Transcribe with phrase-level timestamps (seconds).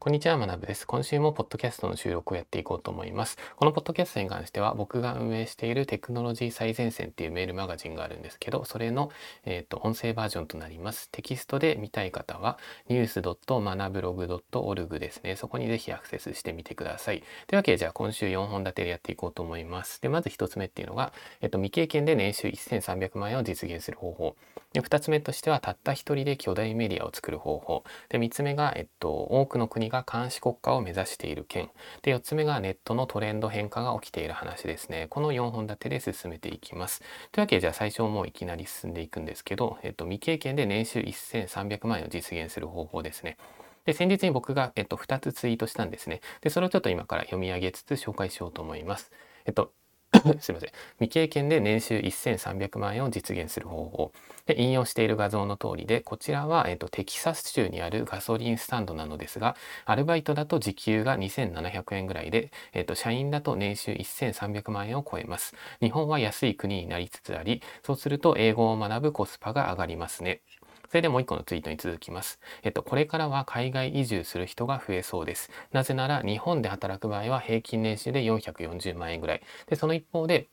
[0.00, 0.86] こんにちは、まなぶです。
[0.86, 3.36] 今週もポッドキャストの収録をやっていこうと思います。
[3.56, 9.10] このポッドキャストに関しては、僕が運営しているテクノロジー最前線っていうメールマガジンがあるんですけど、それの、
[9.44, 11.10] えーと、音声バージョンとなります。
[11.10, 12.58] テキストで見たい方は、
[12.88, 15.34] news.manablog.org ですね。
[15.34, 17.24] そこにぜひアクセスしてみてください。
[17.48, 20.00] というわけで、じゃあ今週4本立てでやっていこうと思います。
[20.00, 24.36] で、まず1つ目っていうのが、えっ、ー、と、未経験で年収1300万円を実現する方法。
[24.74, 27.82] で、2つ目としては、たった1人で巨大メディアを作る方法。
[28.10, 31.70] で、3つ目が、えっと、多くの国がが監視国家を目指している件
[32.02, 37.00] で4つ目がネットのトレンド変化が起きている話ですねこの4本立てで進めていきます。
[37.32, 43.36] というわけでじゃあ最初もういきなり進んでいくんですけど、えっと、未経験で年収1300万円を実現する方法ですね。
[43.84, 46.20] で先日に僕が、えっと、2つツイートしたんですね。
[46.42, 49.10] でそれをちょっと今から読み上げつつ紹介しようと思います。
[49.46, 49.72] えっと
[50.40, 50.70] すいません。
[50.98, 54.12] 未経験で年収1300万円を実現する方法。
[54.46, 65.54] で、引用している画像の通りで、こちらは、えっと、テキサス州にあるガソリンスタンドなのですが、アルバイトだと時給が2700円ぐらいで、えっと、社員だと年収1300万円を超えます。
[65.80, 70.40] 日本は安い国になりつつあり、そうすると英語を学ぶコスパが上がりますね。
[70.88, 72.40] それでもう一個のツイートに続きます。
[72.62, 75.50] えっと、これからは海外移住する人が増えそうです。
[75.72, 79.42] なぜなら日本で働く場合は平均年収で440万円ぐらい。
[79.66, 80.48] で、その一方で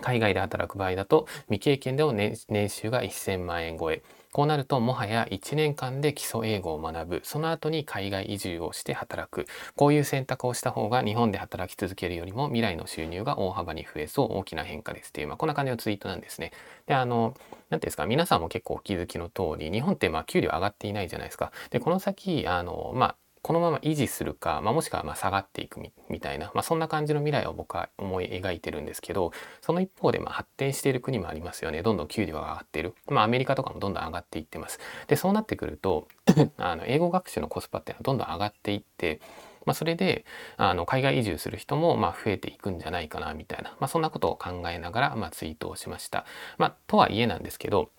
[0.00, 2.36] 海外で働く場合だと未経験でも年
[2.68, 4.02] 収が1000万円超え。
[4.32, 16.52] こうなるともはや1年間で基礎英語を学ぶその後に海外移住をして働くこういう選択をした方が日本で働き続けるよりも未来の収入が大幅に増えそう大きな変化ですっていう、まあ、こんな感じのツイートなんですね。
[16.86, 17.34] であの
[17.70, 21.52] 何ていうんですか皆さんも結構お気づきの通り日本ってまあ給料上がっていないじゃないですか。
[21.70, 31.80] でこの先あのまあこのまま維持するか、まあ、もしくはま下がっていくみたいな、まあ、そんな感じの未来を僕は思い描いてるんですけどその一方でま発展している国もありますよね。
[31.84, 34.80] どんどん給料が上がっている、まあ、アメリカとかもどんどん上がっていってます。
[35.06, 36.08] でそうなってくると
[36.58, 39.20] あの英語学習のコスパっていうのはどんどん上がっていって
[39.66, 40.24] まあ、それで
[40.56, 46.24] あの海外移住する人もま増えていくんじゃないかなみたいな、まあ、そんなことを考えながらまツイートをしました。
[46.58, 47.90] まあ、とはいえなんですけど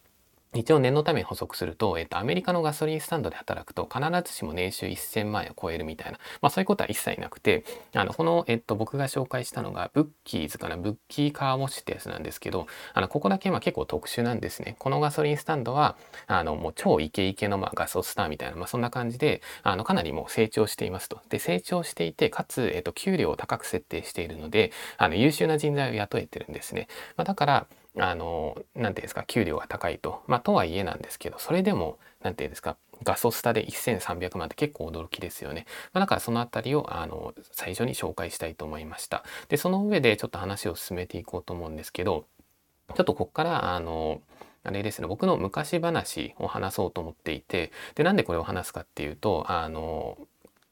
[0.53, 7.63] 一応念のために補足すると、えっと、アメリカのガソリンスタンドで働くと必ずしも年収1000万円を超えるみたいな、まあ、そういうことは一切なくて
[7.93, 14.75] あのこの、えっと、僕が紹介したのがブッキーズかなブッキーカーウォッシュってやつなんですけどあのここだけま結構特殊なんですね。
[14.79, 15.95] このガソリンスタンドは
[16.27, 21.21] あのもう超イケイケのまあガソスターみたいな、まあ、そんな感じであのかなりもう成長していますと。
[21.29, 27.67] で成長していてかつ、えっと、給料を高く設定しているのであの優秀な人材を雇えてるんですね、まあ、だから
[27.99, 35.65] あの何て言うんですか給料が高いとまあとはいえなんですけどそれでも何て言うんですかガソスタで1300万って結構驚きですよね。
[35.93, 39.23] まあ、だからそのあたりをあの最初に紹介したいと思いました。
[39.49, 42.25] でその上でちょっと話を進めていこうと思うんですけど
[42.95, 44.21] ちょっとこっからあの
[44.63, 50.17] あれですね僕の昔話を話そうと思っていてでなんでこれを話すかっていうとあの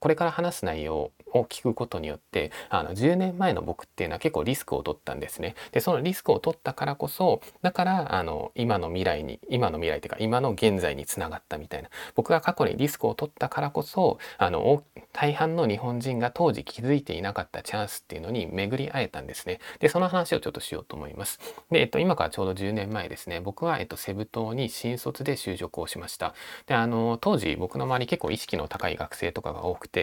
[0.05, 5.55] これから話す内容を聞くことによってあの10年前の僕っていうのは結構リスクを取ったんですね。
[5.71, 19.59] でそのリスクを取ったからこそだからあの今の未来に今の未来っていうか今の現在につながったみたいな僕が過去にリスクを取ったからこそあの大半の日本人が当時気づいていなかったチャンスっていうのに巡り会えたんですね。
[19.79, 21.39] でその話をちょっとしようと思います。
[21.71, 26.35] で、えっと、今からちょうど10年前ですね僕は、えっと、セブ島に新卒で就職をしました。
[26.67, 29.94] であの当時僕の周り結構意識の高い学生とかが多くて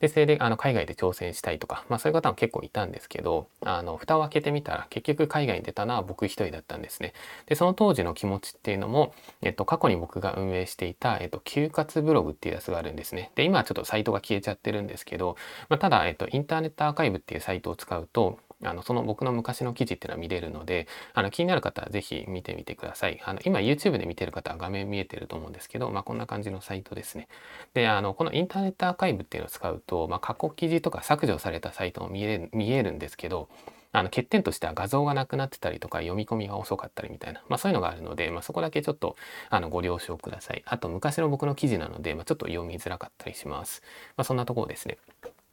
[0.00, 7.12] でそれであの海外で挑戦したいとか、まあ、そういう方も結構いたんですけどあの蓋を開けてみたら結局海外に出たのは僕一人だったんですね。
[7.46, 13.30] でその当時の気持ちっていうのも、えっと、過去に僕が運営していた、えっと、休活ブログっていうやつがあるんですね。
[13.34, 15.36] で今はちょっとサイトが消えちゃってるんですけど、
[15.68, 23.20] まあ、ただ、えっと、インターネットアーカイブっていうサイトを使うとあのその僕の昔の記事っていうのは見れるのであの気になる方は是非見てみてください。
[23.24, 27.28] あの今 YouTube で見てる方は画面見えてると思うんですけど、まあ、こんな感じのサイトですね。
[27.74, 33.48] であのこのインターネットアーカイブっていうのを使うと、まあ、過去記事とか削除されたサイトも見え見えるんですけど
[33.94, 39.16] あの欠点としては画像がなくなってたりとか読み込みが遅かったりみたいな、まあ、そういうのがあるので、まあ、そこだけちょっと
[39.50, 40.62] あのご了承ください。
[40.66, 43.82] あと昔の僕の記事なので、まあ、ちょっと読みづらかったりします。
[44.16, 44.98] まあ、そんなところですね。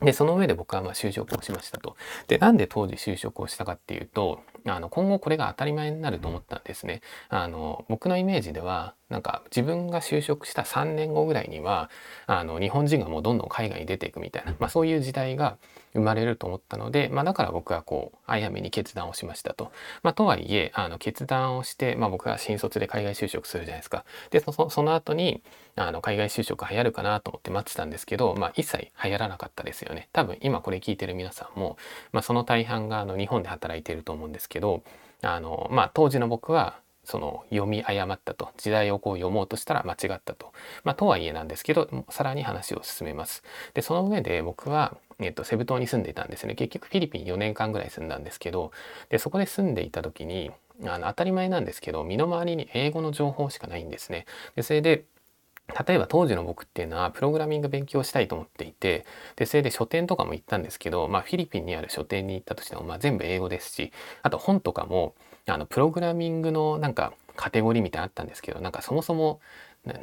[0.01, 1.95] で、その上で僕はまあ就職をしましたと。
[2.27, 7.01] で、なんで当時就職をしたかっていうと、あの今後これが当たり前になると思ったんですね。
[7.29, 11.89] あの僕のイメージではなんか自分が就職した3年後ぐらいには
[12.27, 15.57] あの日本人がもうどんどん海外に出ていくみたいな、まあ、そういう時代が
[15.93, 19.71] 生まれると思ったので、まあ、だから僕はこうあやめに決断をしましたと。
[20.03, 24.05] まあ、とはいえあの決断をして、まあ、僕が新卒で海外就職するじゃないですか。
[24.29, 25.41] でそその後に
[25.75, 30.09] あの海外就職流行るかなと思って待ってたんですけど、まあ、一切流行らなかったですよね。
[30.13, 31.77] 多分今これ聞いてる皆さんも、
[32.11, 34.83] まあ、その大半があの日本で働いてると思うんですけど
[35.21, 40.53] あの、まあ、当時の僕はその読み誤ったと時代をこう読もうとしたら間違ったと、
[40.83, 43.43] まあ、とはいえなんですけどさらに話を進めます
[43.73, 44.95] でその上で僕は、
[45.27, 46.55] えっと、セブ島に住んでいたんですね。
[46.55, 48.71] 結局フィリピン4年間ぐらい住んだんですけど
[49.09, 50.51] でそこで住んでいた時に
[50.85, 54.25] あの当たり前なんですけど身の回りに英語の情報しかないんですね。
[54.55, 55.05] でそれで
[55.87, 63.91] 例えば当時の僕っていうのはプログラミング勉強したいと思っていてでそれで書店とかも行ったんですけど、まあ、フィリピンにある書店に行ったとしても、まあ、全部英語ですし
[64.21, 65.13] あと本とかも
[65.47, 69.39] あのプログラミングのなんかカテゴリーみたいなのあったんですけどなんかそもそも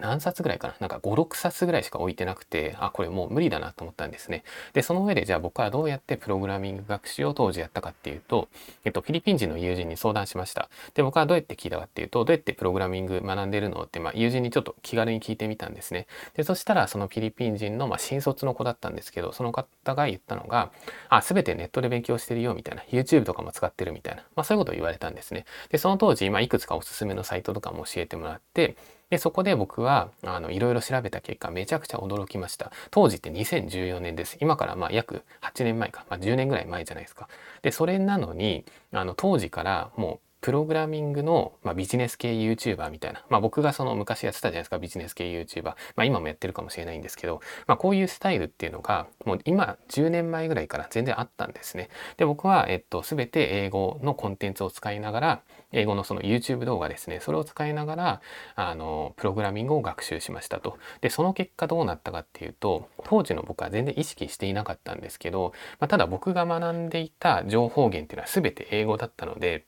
[0.01, 0.75] 何冊ぐらいかな？
[0.81, 4.43] なんか56冊ぐらいしか置いてなくてあこれもう無理だなと思ったんですね。
[4.73, 8.49] でその上でじゃあ僕はどうやってプログラミング学習を当時やったかっていうと、
[8.85, 10.69] えっと、フィリピン人の友人に相談しました。
[10.95, 16.07] で僕はどうやって聞いたかっていうとどうやってプログラミング学んでるのって、まあ、友人にちょっと気軽に聞いてみたんですね。
[16.35, 20.73] でそしたらそのフィリピン人の、まあ、新卒の子だったんですけどその方が言ったのが
[21.09, 25.45] あ全てネットで勉強してるよみたいな YouTube とかも使ってるみたいな、まあ、そういうことを言われたんですね。
[25.71, 28.77] でその当時、まあ、いくつかおすすめのサイトとかも教えてもらって
[29.11, 32.73] でそこで僕はあのいろいろ調べた結果めちゃくちゃ驚きました。
[32.91, 34.37] 当時って2014年です。
[34.41, 37.29] 今からまあ約8年前か、まあ、10年ぐらい前じゃないですか。
[37.63, 51.89] でそれなのにあの当時からもうプログラミングの、まあ、ビジネス系 YouTuber みたいな、まあ、僕がその昔やってたじゃないですかビジネス系 YouTuber、まあ、今もやってるかもしれないんですけど、まあ、こういうスタイルっていうのがもう今10年前ぐらいから全然あったんですね。
[52.19, 55.43] で僕は、えっと、全て英語のコンテンツを使いながら
[55.73, 57.21] 英語のその YouTube 動画ですね。
[57.21, 58.21] それを使いながら
[58.55, 60.79] あのプログラミングを学習しましたと。
[61.01, 69.67] でその結果どうなったかっていうと当時の僕は全然意識していなかったんですけど、まあ、ただ僕が学んでいた情報源っていうのは全て英語だったので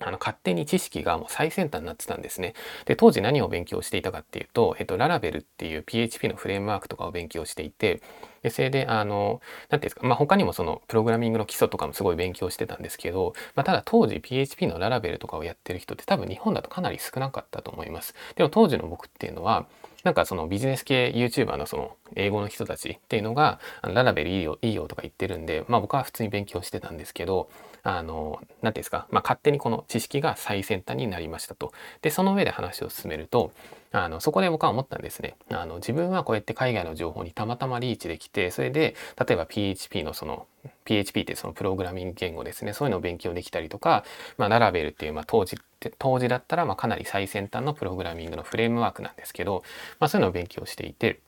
[0.00, 2.54] あの勝手に知識がもう最先端になってたんですね。
[2.86, 8.02] で当時何を勉強していたかっていうと、えっと、ララベルっていう PHP のフレームワークとかを勉強していて
[8.42, 18.14] でそれであの何ていうんですか、まあ、他にもそのプログラミングの基礎とかもすごい勉強してたんですけど、まあ、ただ当時 PHP のララベルとかをやってる人って多分日本だとかなり少なかったと思います。
[18.36, 19.66] でも当時の僕っていうのは
[20.04, 27.50] なんかそのビジネス系 YouTuber のその英語の人たちっていうのがララベルいいよいいよとか言ってるんで、まあ僕は普通に勉強してたんですけど、
[27.82, 31.72] あの、何て言うんですか、まあ勝手にこの知識が最先端になりましたと。
[32.02, 33.52] で、その上で話を進めると、
[33.92, 40.46] あのそこで僕は思ったんですねあの自分はこうやって海外の情報にたまたまリーチできてそれで例えば PHP のその
[40.84, 44.04] PHP ってそのプログラミング言語ですねそういうのを勉強できたりとか、
[44.38, 45.56] まあ、ララベルっていう、まあ、当時
[45.98, 49.64] 当時だったらまあかなり最先端のプログラミングのフレームワークなんですけど、
[49.98, 51.18] まあ、そういうのを勉強していて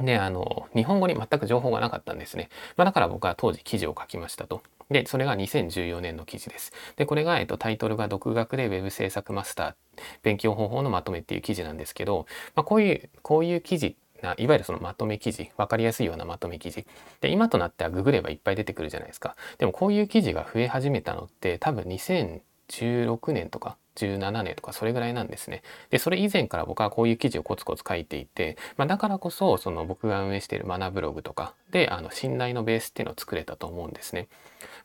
[0.00, 4.62] であの日本語に全く情報がなかったんですね、まあ、だから僕は当時記事を書きましたと
[4.92, 6.72] で、それが2014年の記事です。
[6.96, 9.74] で、これが、えっと、タイトルが独学で Web 制作マスター
[10.22, 16.86] 勉強方法のまとめっていう記事なんですけど、まあ、こういう、こういう記事いわゆるそのまとめ記事、分かりやすいようなまとめ記事。
[17.20, 19.34] で、今となってはググればいっぱい出てくるじゃないですか。
[19.58, 25.62] でもこういう記事が増え始めたのって多分2016年とか17年とかそれぐらいなんですね。
[25.90, 34.28] で、それ以前から僕はこういう記事をコツコツ書いていて、まあ、だからこそその僕が運営しているマナブログとかであの信頼のベースっていうのを作れたと思うんですね。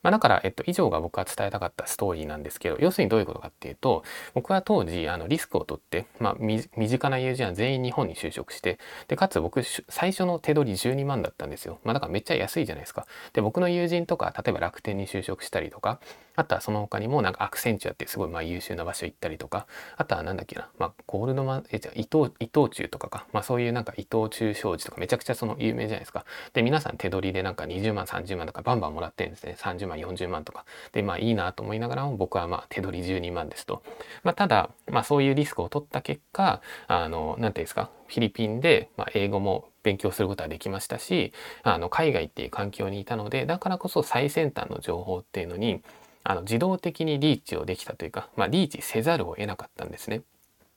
[0.02, 8.78] まあ、だから、えっと、以上が僕が伝えたかったストーリーなんですけど、要するにどういうことかっていうと、僕は当時、あの、リスクを取って、まあ、身近な友人は全員日本に就職して、
[9.08, 11.78] で、かつ僕、最初の手取り12万だったんですよ。
[11.84, 13.06] まあ、だからめっちゃ安いじゃないですか。
[13.32, 16.00] で、僕の友人とか、例えば楽天に就職したりとか、
[16.36, 19.66] あとはその他にも、なんかアクセンチュアってすごいまあ優秀な場所行ったりとか、
[19.96, 26.24] あとはなんだっけな、まあ、ゴールドマン、え、じゃ伊藤、伊藤忠とかか、まあ、そういうなんか伊藤忠商事とかめちゃくちゃその有名じゃないですか。
[26.52, 29.56] で、皆さん手取りでなんか20万、30万とかバンバンもらってるんですね。
[29.58, 30.64] 30万、40万とか。
[30.92, 33.82] で、まあいいなと思いながらも僕はまあ手取り12万ですと。
[34.22, 45.82] まあただ、まあそういうリスクを取った結果、あの、なんていうんですか、フィリピンで、まあ、英語も勉強することができましたし、あの、海外っていう環境にいたので、だからこそ最先端の情報っていうのに、
[46.28, 50.20] あの自動的にリーチをできたというか、まあ、リーチせざるを得なかったんですね。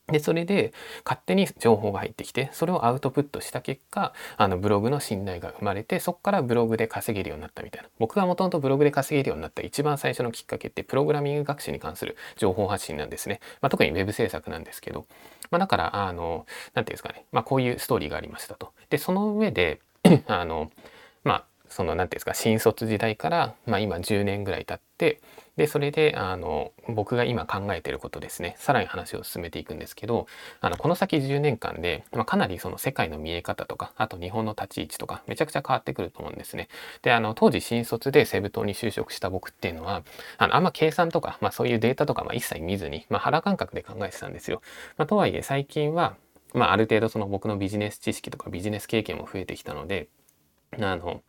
[0.08, 0.74] でそれで
[1.06, 7.90] 勝手に情報が入ってきてそれをアウトプットした結果あのブログの信頼が生まれてそこからブログで稼げるようになったみたいな。
[8.00, 15.06] 僕がもともとブログで稼げるようになった一番最初のきっかけってプログラミング学習に関する情報発信なんですね、まあ、特に web 制作なんですけど、
[15.50, 18.72] まあ、だからあの何て言うんですかね、まあ、こういうストーリーがありましたと。
[18.90, 19.82] でその上で
[20.28, 20.72] あの
[21.72, 25.22] その何て言うんですか新卒時代から、まあ、今10年ぐらい経って
[25.58, 30.28] でそれであの僕が今考えてることですねさらに話を進めていくんですけど
[30.60, 36.68] あのこの先10年間で、まあ、かなりその世界の見え方とかあと日本の立ち位置とかめちゃくちゃ変わってくると思うんですね。
[37.02, 40.04] であの当時新卒でセブ島に就職した僕っていうのは
[40.38, 44.62] あのあんま計算とか、まあ、そういうデータとか、まあ、一切見ずに、まあ、肌感覚で考えてたんですよ。
[44.98, 46.16] まあ、とはいえ最近は、
[46.54, 50.08] まあ、ある程度その僕のビジネス知識とかビジネス経験も増えてきたので
[50.80, 51.22] あの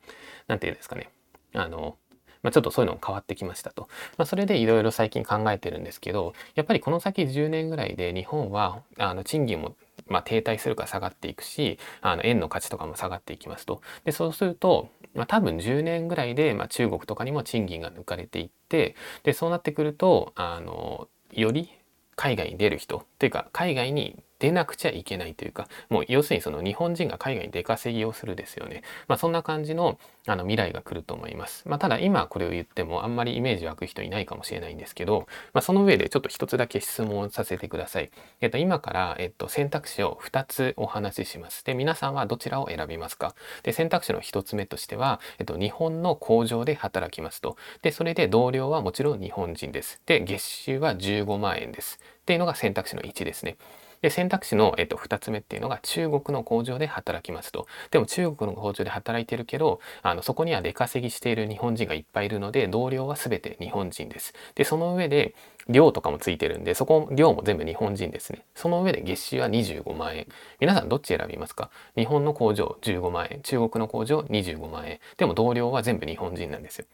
[0.49, 1.11] 何て言うんですかね
[1.55, 1.97] あの
[2.43, 3.89] まあ、ちょっとそういうのも変わってきましたと。
[4.19, 9.77] まあ、それでいろいろ最近考えてるんですけど、やっぱりこの先10年ぐらいで日本はあの賃金も
[10.09, 21.71] まあ、停滞するか下がっていくしあの円の価値とかも下がっていきますとでそうすると、まあ、多分10年ぐらいで、まあ、中国とかにも賃金が抜かれていってでそうなってくるとあのより
[22.15, 28.83] 海外に出る人っていうか海外に出なくちゃいけないというかもう要するにその日本人が海外に出稼ぎをするですよね。
[29.07, 31.69] まあ、そんな感じのあの未来が来ると思います。
[31.69, 38.11] まあ、ただ今これを言ってもあんまりイメージ湧く人いないかもしれないんですけど、まあ、その上でちょっと一つだけ質問させてください。
[38.41, 41.65] えっと、今から、えっと、選択肢を2つお話しします。
[41.65, 43.37] で、皆さんはどちらを選びますか？
[43.63, 47.57] で、選択肢の1つ目としては、えっと、日本の工場で働きますと。
[47.83, 50.01] で、それで同僚はもちろん日本人です。
[50.07, 52.01] で、月収は15万円です。
[52.23, 53.57] っていうのが選択肢の1ですね。
[54.01, 57.69] で選択肢の、えっと、2つ目っていうのが中国の工場で働きますと。
[57.93, 64.35] でも中国の工場で働いてるけどあのそこには出稼ぎしている日本人がいっぱいいるので同僚は全て日本人です。
[64.57, 65.35] でその上で
[65.69, 68.45] 寮とかもついてるんでそこ寮も全部日本人ですね。
[68.57, 70.27] その上で月収は25万円。
[70.59, 71.71] 皆さんどっち選びますか？
[71.97, 76.87] 日本の工場15万円中国の工場25万円でも同僚は全部日本人なんですよ。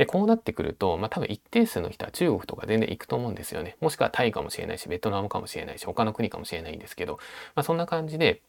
[0.00, 3.76] で、こうなってくると、まあ多分一定数の人は中国とか全然行くと思うんですよね。
[3.82, 7.18] もしくはタイかもしれないし、ベトナムかもしれないし、他の国かもしれないんですけど、
[7.54, 8.40] まあそんな感じで、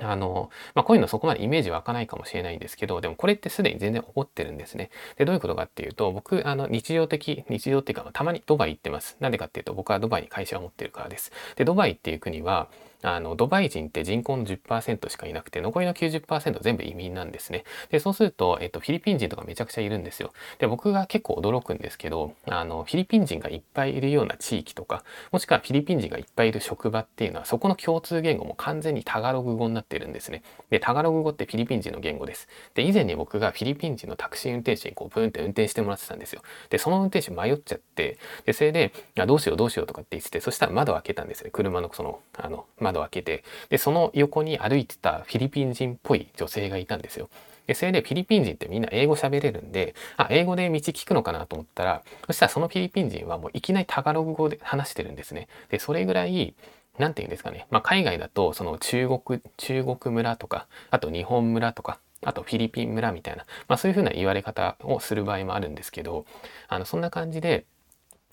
[0.00, 4.90] あの、まあ、こういうのそこまでイメージ湧かないかもしれないんですけど、でもこれってすでに全然起こってるんですね。
[5.16, 9.16] で、どういうことかっていうと、僕、あの、日常的、日常っていうか、たまにドバイ行ってます。
[9.20, 11.32] なんでかっていうと、僕はドバイに会社を持ってるからです。
[11.56, 12.68] で、ドバイっていう国は、
[13.02, 17.64] あのドバイ人って人口の10%しかいなくて残りの90%全部移民なんですね。
[17.90, 20.32] でそうすると、えっと、フィリピン人とかめちゃくちゃいるんですよ。
[20.58, 30.42] で僕が結構驚くんですけどあのフィリピン人がいっぱいいるような地域とかもしくはフィリピン人がいっぱいいる職場っていうのはそこの共通言語も完全にタガログ語になってるんですね。
[30.70, 32.48] でタガログ語ってフィリピン人の言語です。
[32.74, 36.42] で以前に僕がフィリピン人のタクシー運転手にこうブーンって運転してもらってたんですよ。
[36.70, 47.28] でその運転手迷っちゃってでそれでどうしようどうしようとかって言っててそしたら窓開けたんですね車のそのあの窓開けてでその横に歩いてたフィリピン人っぽい女性がいたんですよ。
[47.66, 55.48] でそれでフィリピン人ってみんな英語喋れるんであ英語で道聞くのかなと思ったらそしたらそのフィリピン人はもういきなりタガログ語で話してるんですね。
[55.68, 56.54] でそれぐらい
[56.98, 66.24] 何て言うんですかね、まあ、海外だとその中国中国村とかあと日本村とかあとフィリピン村みたいな、まあ、そういうふうな言われ方をする場合もあるんですけど
[66.68, 67.66] あのそんな感じで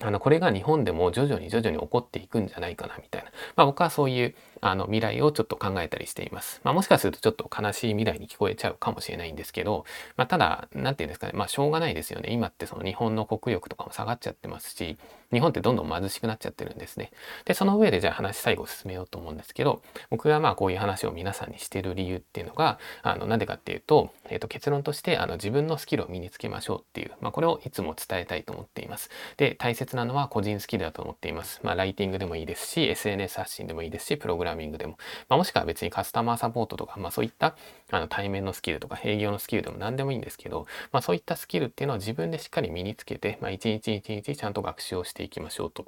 [0.02, 4.34] あのこれが日本でも徐々に徐々に起こっていくんじゃないかなみたいな、まあ、僕はそういう
[4.66, 6.60] あの未来をちょっと考えたりしています。
[6.64, 9.84] まあ、もしかするとちょっと悲しい未来に聞こえちゃうかもしれないんですけど、
[10.16, 14.96] まあ、ただ何て言うんですかねまあしょうがないですよね今ってその日本の国力とかも下がっちゃってますし
[15.34, 17.10] 日本ってどんどん貧しくなっちゃってるんですね。
[17.44, 29.10] でその上でじゃあ話最後進めようと思うんですけど僕がまあこういう話を皆さんにしてる理由っていうのがあのなんでかっていうと,、えー、と結論としてあの自分のスキルを身につけましょうっていう、まあ、これをいつも伝えたいと思っています。
[29.36, 31.60] で大切なのは個人スキルだと思っています。
[31.62, 37.56] まあ、ライティングでもいいですし SNS 発信でもいいですしプログラミングでも、まあ、もしくは別にカスタマーサポートとか、まあ、そういった
[37.90, 45.86] あの対面のスキルとか営業のスキルでも何でもいいんですけど、まあ、そういったスキルっていうのは自分でしっかり身につけて、まあ、一日一日ちゃんと学習をしていきましょうと。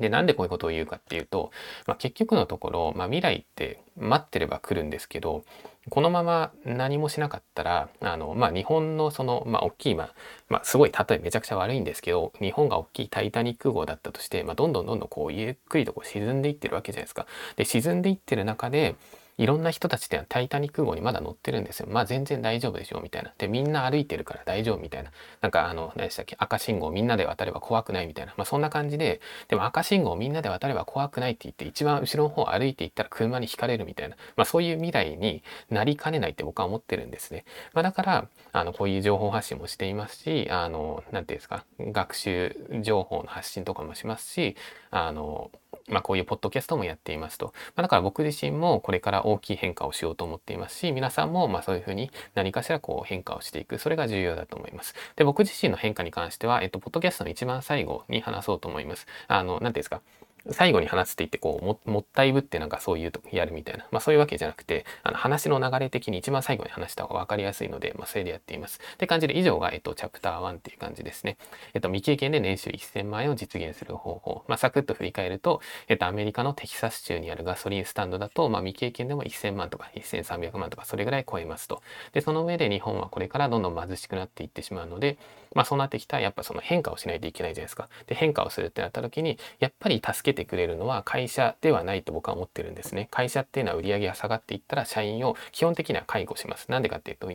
[0.00, 1.50] で、なんでこういうことを言うかっていうと、
[1.86, 5.44] まあ、結局のところ、まあ、未来って待ってれば来るんですけど、
[5.90, 10.14] このまま何もしなかったら、あの、まあ、日本のその、まあ、大きい、まあ、
[10.48, 17.26] まあ、すごい例えめちゃくちゃ悪いんですけど、日本が大きいタイタニック号だったとして、まあ、どんどんどんどんこう、ゆっくりとこう沈んでいってるわけじゃないですか。
[17.56, 18.94] で、沈んでいってる中で、
[19.38, 21.88] いろんな人たちってのはタイタニック号にまだ乗ってるんですよ。
[21.88, 23.32] まあ全然大丈夫でしょうみたいな。
[23.38, 25.12] で、みんな歩いてるから大丈夫みたいな。
[25.40, 28.34] なんかあの、何でしたっけ赤信号みんなで渡れば怖くないみたいな。
[28.36, 34.16] まあそんな感じで、でも赤信号みんなで渡れば怖くないって言って一番後ろの方歩いていったら車にひかれるみたいな。
[34.36, 37.44] まあそういう未来になりかねないって僕は思ってるんですね。
[37.74, 44.56] まあだから、あの、こういう情報発信もしていますし、あの、なんていうんですか、学習情報の発信とかもしますし、
[44.90, 45.50] あの、
[45.88, 47.52] まあ、こういうポッドキャストもやっていますと。
[47.76, 53.78] まあ、だから僕自身もこれから大きい変化をしようと思っていますし、皆さんもまそういうふうに何かしらこう変化をしていく。
[53.78, 54.94] それが重要だと思います。
[55.16, 59.06] で、僕自身の変化に関しては、えっと、ポッドキャストの一番最後に話そうと思います。
[59.26, 60.02] あの、何ていうんですか。
[60.50, 68.80] 最後に話すって言ってこうもったいぶってなんかそういうとやるみたいな、まあ、そういうわけじゃなくてあの話の流れ的に一番最後に話した方が分かりやすいので、まあ、それでやっています。
[68.94, 71.36] って感じで以上が、えっと、チャプター1っていう感じですね。
[71.74, 74.44] えっと、未経験で年収1000万円を実現する方法。
[74.48, 81.82] まあ、サクッと振り返ると、えっと、アメリカのテキサス州にあるガソリンスタンドだと、まあ、未経験でも1000万とか1300万とかそれぐらい超えますと。
[82.12, 85.18] で、その上で日本はこれからどんどん貧しくなっていってしまうので、
[85.58, 87.88] まあ、そうなってきたらやっぱその変化をしないといけないじゃないですか。
[88.06, 93.08] で、変化をするってなった時に、やっぱり助けてくれるのは会社ではないと僕は思ってるんですね。
[93.10, 96.70] 会社っていうのは売り上げが下がっていったら社員を基本的には介護します。
[96.70, 97.28] なんでかっていうと、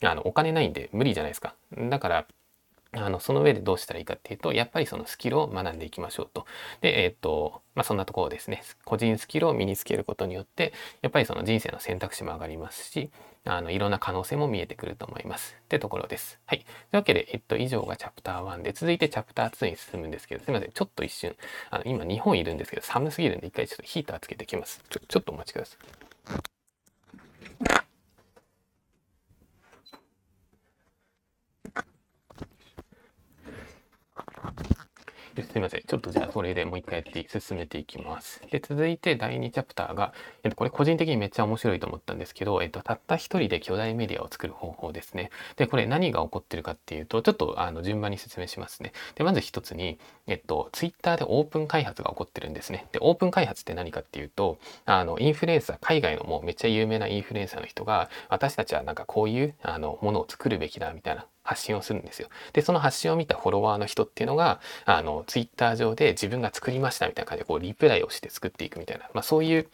[0.00, 1.54] あのお金ないんで無理じゃないですか。
[1.90, 2.26] だから
[2.92, 6.46] あのその上でどうしたらいいかっていうとやっぱりそのスキルを学んでいきましょうと。
[6.80, 13.10] でえっ、とまあそんなところですね個人スキルを身につけることによってやっぱりその人生の選択肢も上がりますし
[13.46, 16.38] あのいろんな可能性も見えてくると思いますってところです。
[16.46, 16.58] はい。
[16.58, 21.34] というわけで、えっと、以上がチャプター1で続いてチャプター2に進むんですけどすいませんちょっと一瞬
[21.70, 24.82] あの今日本いるんですけど寒すぎるんで一回ちょっとヒーターつけてきます。
[24.90, 25.78] ちょちょっとお待ちください。
[35.42, 35.82] すいません。
[35.86, 38.40] ちょっとじゃあそれでもう一回やって進めていきます。
[38.50, 40.12] で、続いて第2チャプターが、
[40.42, 45.30] えっと、これ個人的にめっちゃ面白いと思ったんですけど、えっと、たった一人で巨大メディアを作る方法ですね。
[45.56, 48.92] で、これ何が起こってるかっていうと、ちょっとあの順番に説明しますね。
[49.14, 52.86] で、まず一つに、えっと、ツイッターでオープン開発が起こってるんですね。
[52.92, 62.28] で、オープン開発って何かっていうと、あの、インフルエンサー、海外のもうめっちゃ有名なインフルエンサーの人が、私たちはなんかこういうあのものを作るべきだみたいな発信をするんですよ。
[62.52, 69.68] で、その発信を見たフォロワーの人っていうのが、あの、ツイッター上で自分が作りましたみたいな感じで、こう、リプライをして作っていくみたいな、まあそういう、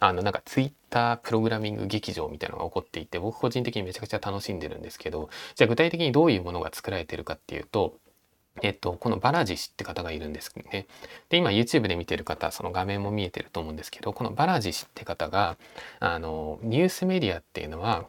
[0.00, 7.96] あの、なんかツイッタープログラミング劇場みたいなのが起こっていて、僕個人的にめちゃくちゃ楽しんでるんですけど、じゃあ具体的にどういうものが作られてるかっていうと、
[8.62, 10.86] えっと、このバラジ氏って方がいるんですけどね。
[11.28, 15.56] で、今 YouTube で見てる方、その画面も見えてると思うんですけど、このバラジ氏って方が、
[15.98, 18.06] あの、ニュースメディアっていうのは、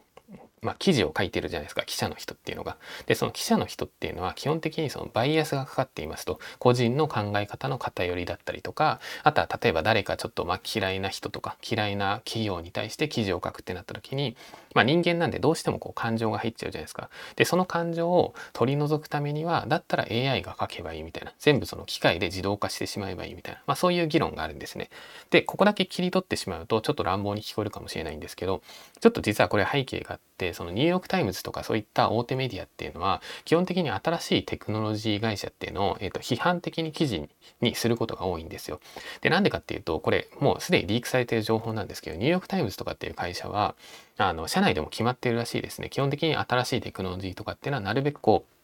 [0.62, 2.76] まあ、記事を書いてるじゃないですか記者の人っていうのが。
[3.06, 14.36] でその記者の人っていうのは基本的にそのバイアスがかかっていますと個人の考え方の偏りだったりとかあとは例えば誰かちょっとまあ嫌いな人とか嫌いな企業に対して記事を書くってなった時に、
[14.74, 17.10] まあ、人間なんでどうしてもこう感情が入っちゃうじゃないですか。
[17.36, 24.90] でその感情を取り除くためにはだったら AI が書けばいいみたいな全部その機械で自動化してしまえばいいみたいな、まあ、そういう議論があるんですね。
[25.30, 28.62] でここだけ切り取ってしまうとちょっと乱暴に聞こえるかもしれないんですけど
[29.00, 37.28] ちょっと実はこれ背景があってそのニューヨークタイムズとかそういった大手メディアっていうのは基本的に新しいテクノロジー会社っていうのを、えー、と批判的に記事
[37.60, 38.80] にすることが多いんですよ。
[39.22, 43.74] でなんでかっていうとこれもうすでにリークされている情報なんですけどニューヨークタイムズとかっていう会社は
[44.18, 45.88] あの社内でも決まってるらしいですね。
[45.90, 48.55] 基本的に新しいテクノロジーとかっていうのはなるべくこう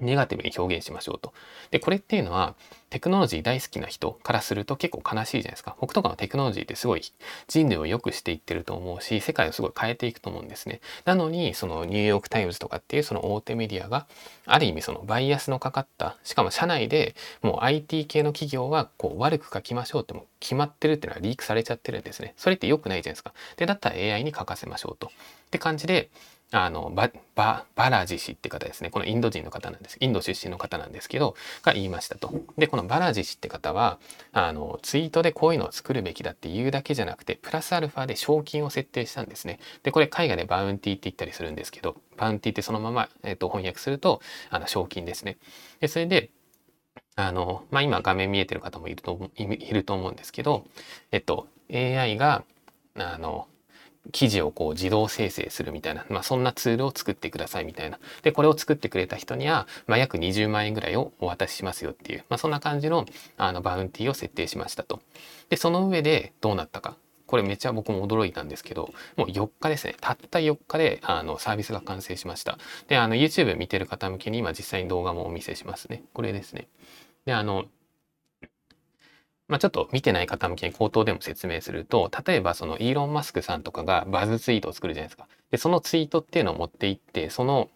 [0.00, 1.32] ネガティブに表現しましょうと。
[1.70, 2.54] で、これっていうのは
[2.90, 5.76] テクノロジー大好きな人からすると結構悲しいじゃないですか。
[5.80, 7.02] 僕とかのテクノロジーってすごい
[7.48, 10.80] 人類を良くしていってると思うし、世界をすごい変えていくと思うんですね。
[11.04, 14.06] なのに、そのニューヨークタイムズとかっていうその大手メディアが、
[14.46, 22.34] ある意味そのバイアスのかかった、しかも社内でもう IT 系の企業はこう悪く書きましょうっても決まってるっていうのはリークされちゃってるんですね。
[22.36, 23.32] それって良くないじゃないですか。
[23.56, 25.06] で、だったら AI に書かせましょうと。
[25.06, 25.10] っ
[25.50, 26.10] て感じで、
[26.50, 28.90] あのバババラジ氏って方ですね。
[28.90, 29.96] このインド人の方なんです。
[30.00, 32.32] インド出身の方なんですけどが言いましたと。
[32.56, 33.98] でこのバラジ氏って方は
[34.32, 39.58] あのツイートでこういうのを作るべきだって言うだけじゃなくてプラスアルファで賞金を設定したんですね。
[39.82, 45.38] でこれ海外でバウンティって言ったりするんですけどバウンティってそのまま、えー、と翻訳するとあの賞金ですね。
[45.80, 46.30] でそれで
[47.16, 50.64] あのまあ今画面見えてる方もいるといると思うんですけど
[51.10, 52.44] えっと AI が
[52.96, 53.48] あの
[54.12, 57.98] 記事をこう自動生成するみたいな、まあ、そんなツールを作ってくださいみたいな。
[58.22, 65.00] で、これを作ってくれた人には、まあ、約20万円ぐらいをお渡ししますよっていう、まあ、そんな感じのあのバウンティーを設定しましたと。
[65.48, 66.96] で、その上でどうなったか。
[67.26, 69.96] これめっちゃ僕も驚いたんですけど、もう4日ですね。
[70.00, 72.58] たった4日であのサービスが完成しました。
[72.88, 76.04] で、あの YouTube 見てる方向けに今実際に動画もお見せしますね。
[76.12, 76.68] これですね。
[77.24, 77.64] で、あの、
[79.48, 85.28] まあ、ちょっと見てない方向けに口頭でも説明すると、例えばそのイーロン・マスクさんとかがバズツイートを作るじゃないですか。
[85.50, 87.68] で、そのツイートっていうのを持っていって、その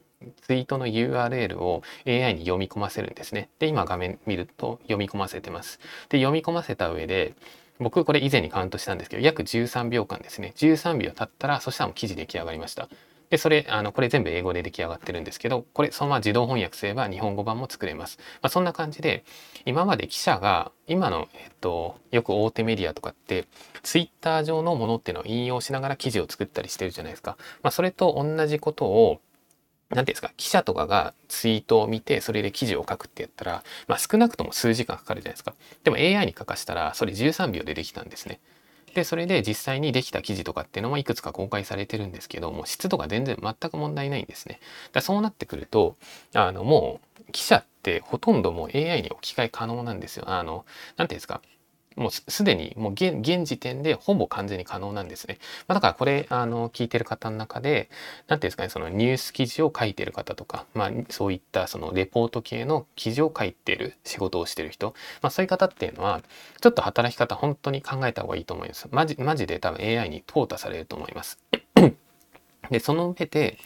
[0.43, 3.51] ツイートの URL を AI に読み込ませるんですね。
[3.59, 5.79] で、今画面見ると読み込ませてます。
[6.09, 7.35] で、読み込ませた上で、
[7.79, 10.53] 僕これ以前にカウントしたんですけど、約13秒間ですね。
[10.57, 12.89] 13秒経ったら、そしたらもう記事出来上がりました。
[13.31, 18.19] で、それ、あの、これ全部英語で出来上がってるんですけど、これそのまま自動翻訳すれば日本語版も作れます。
[18.41, 19.25] まあ、そんな感じで、
[19.67, 23.47] 今まで記者が、今の、えっと、よく大手メディアとかって、
[23.83, 27.37] ツイッター上のものっていうのを引用しながら記事を作ったりしてるじゃないですか。
[27.63, 29.21] まあ、それと同じことを、
[29.91, 35.55] 何ていうんですか、記者とかがツイートを見て、それで記事を書くってやったら、まあ、少なくとも数時間かかるじゃないですか。
[35.85, 38.41] でも AI に書かしたら、それ13秒でできたんですね。
[38.95, 44.61] でそれで実際にできた記事とかっていうのもいくつか公開されてるんですけども湿度が全然全く問題ないんですね。
[44.93, 45.97] だそうなってくると
[46.35, 50.25] あのもう記者ってほとんどもう AI に置き換え可能なんですよ。
[50.29, 50.65] あの
[50.97, 51.41] 何て言うんですか
[51.99, 55.39] もうすでにもう現現時点でほぼ完全に可能なんですね。
[55.67, 57.91] まあ、だからこれあの聞いてる方の中で
[58.29, 66.23] 何ていうんですかねそのニュース記事を書いてる方とか、まあ、そういったそのレポート系の記事を書いてる仕事をしてる人、まあ、そういう方っていうのは
[66.61, 68.89] ちょっと働き方本当に考えた方がいいと思います。
[68.93, 71.39] マジマジで多分 AI に淘汰されると思います。
[72.71, 73.59] でその上で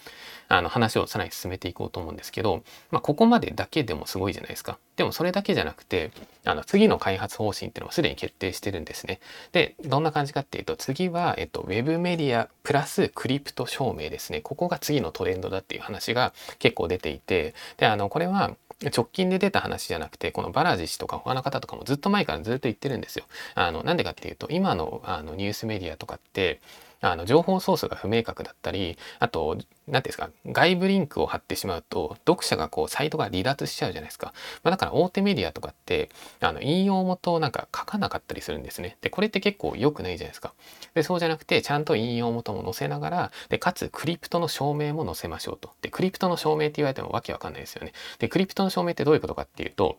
[0.52, 4.78] あの話をさらに進めていこうと思うんですけど、まあ、ここまでだけでもすごいじゃないですか。
[4.96, 6.10] でもそれだけじゃなくて、
[6.44, 9.18] あの次の開発方針っていうのもすでに決定してるんですね。
[9.52, 14.42] で、どんな感じかっていうと、次は、えっと、ウェブメディアプラスクリプト証明ですね。
[14.42, 18.54] ここが次のトレンドだっていう話が結構出ていて、で、あの、これは
[18.94, 23.24] 直近で出た話じゃなくて、このバラジ氏とか他の方とかもずっと前からずっと言ってるんですよ。
[23.54, 26.60] あの、なんでかっていうと、今のあのニュースメディアとかって、
[27.02, 36.10] あの情報ソースが不明確だったりあと何てうんですか外部リンクを貼ってしまうと読者がこうサイトが離脱しちゃうじゃないですか、まあ、だから大手メディアとかって
[36.40, 38.96] あの引用元をなんか書かなかったりするんですね。
[39.02, 40.54] でこれって結構良くないじゃないですか。
[40.94, 45.70] でそうじゃなくてちゃんと引用元も載せながらでかつクリプトの証明も載せましょうと。
[45.82, 47.92] でクリプトの証明って言われてもわけわかんないですよね。
[48.18, 49.98] でクリプトの証明ってどういうことかっていうと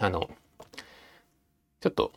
[0.00, 0.30] あの
[1.80, 2.12] ちょっと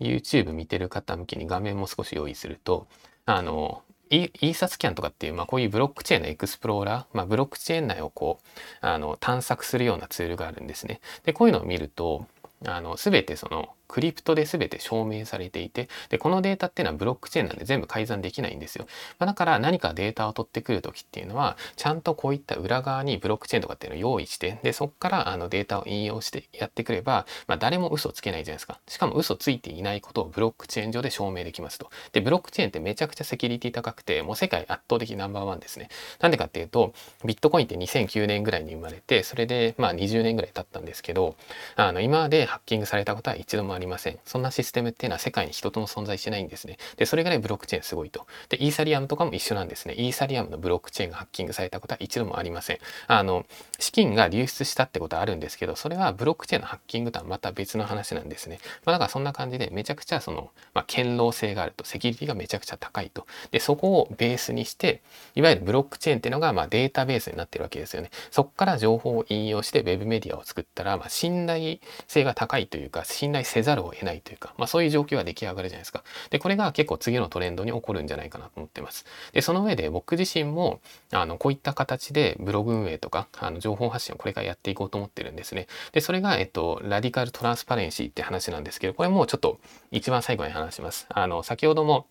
[0.00, 2.86] YouTube 見てる方向けに画面も少し用意すると、
[3.24, 8.46] あの、イーサスキャンとかっていう、まあ、こういうブロックチェーンのエクスプローラー、まあ、ブロックチェーン内をこう、
[8.80, 11.00] あの、探索するようなツールがあるんですね。
[11.24, 12.26] で、こういうのを見ると、
[12.64, 18.86] あの、すべてその、クリプトで全て証明されていてでこのデータっていうのはブロックチェーンなんで全部改ざんできないんですよ、
[19.18, 28.80] まあ、だから何かデータを取ってくる時っていうのはちゃんとこういった裏側にブロックチェーンとかっていうのを用意してでそこからあのデータを引用してやってくれば、まあ、誰も嘘つけないじゃないですか。
[28.88, 31.90] しかも嘘ついていないことをブロックチェーン上で証明できますと。
[32.12, 35.88] でブロックチェーンってめちゃくちゃセキュリティ高くてもう世界圧倒的ナンバーワンですね。
[36.20, 36.92] なんでかっていうと
[37.24, 41.36] ビットコインって2009年ぐらいに生まれてそれでまあ20年ぐらい経ったんですけど
[41.76, 46.78] あの今までハッキングされたことは一度もありませんそんなシステムっていうのは世界に人とも存在してないんですね。
[46.96, 48.26] で、それぐらいブロックチェーンすごいと。
[48.48, 49.94] で、イーサリアムとかも一緒なんですね。
[49.94, 52.78] イーサリアムのブロックチェーンがハッキングされたことは一度もありません。
[53.06, 53.46] あの、
[53.78, 58.58] 資金が流出したってことはあるんですけど、それはブロックチェーンのハッキングとはまた別の話なんですね。
[58.84, 63.26] まあ、だからそんな感じでめちゃくちゃその、まあ、堅牢性があると、セキュリティがめちゃくちゃ高いと。
[63.50, 65.02] で、そこをベースにして、
[65.34, 68.10] いわゆるブロックチェーンっていうのがまあデータベースになってるわけですよね。
[68.30, 76.02] そこから情報を引用して Web メディアを作ったら、まあ、信頼性が高いというか、信頼せざるを得ないというか、まあ、そういう状況は出来上がるじゃないですか。
[76.30, 79.04] で、これが結構次のトレンドに起こるんじゃないかなと思ってます。
[79.32, 80.80] で、その上で僕自身も、
[81.12, 85.66] あの、こういった形でブログ運営とか、あの、情報発信をこれからやっていこうと思ってるんですね。
[85.92, 89.58] で、それが、えっと、ラディカルトランスパレンシーって話なんですけど、これもちょっと
[89.90, 91.06] 一番最後に話します。
[91.10, 92.06] あの、先ほども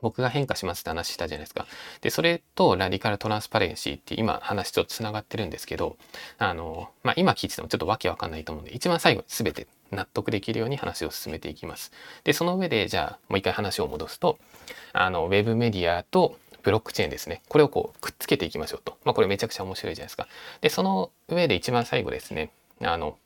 [0.00, 1.66] 僕が変化しますって話したじゃないですか。
[2.00, 5.96] で、それとラディカルトランスパレンシーって今話ちょっとつながってるんですけど、
[6.38, 11.92] あの、まあ、今聞いててもちょっとわけわかんないと思うんで、一番最後に全て納得できるように話を進めていきます。
[12.24, 14.38] で、その上で、じゃあもう一回話を戻すと、
[14.92, 17.42] あの、ウェブメディアとブロックチェーンですね。
[17.48, 18.96] これをこうくっつけていきましょうと。
[19.04, 20.26] まあ、これめちゃくちゃ面白いじゃないですか。
[20.60, 22.50] で、その上で一番最後ですね、
[22.82, 23.16] あの、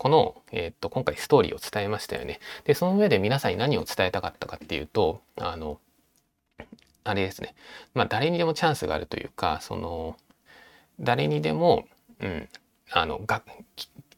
[0.00, 2.40] この、えー、っと、今回ストーリーを伝えましたよね。
[2.64, 5.78] で、その上で皆さんに何を伝えたかったかっていうと、あの、
[7.04, 7.54] あれですね。
[7.92, 10.16] まあ、誰にでもチャンスがあるというか、その、
[11.00, 11.84] 誰にでも、
[12.18, 12.48] うん、
[12.90, 13.42] あの、が、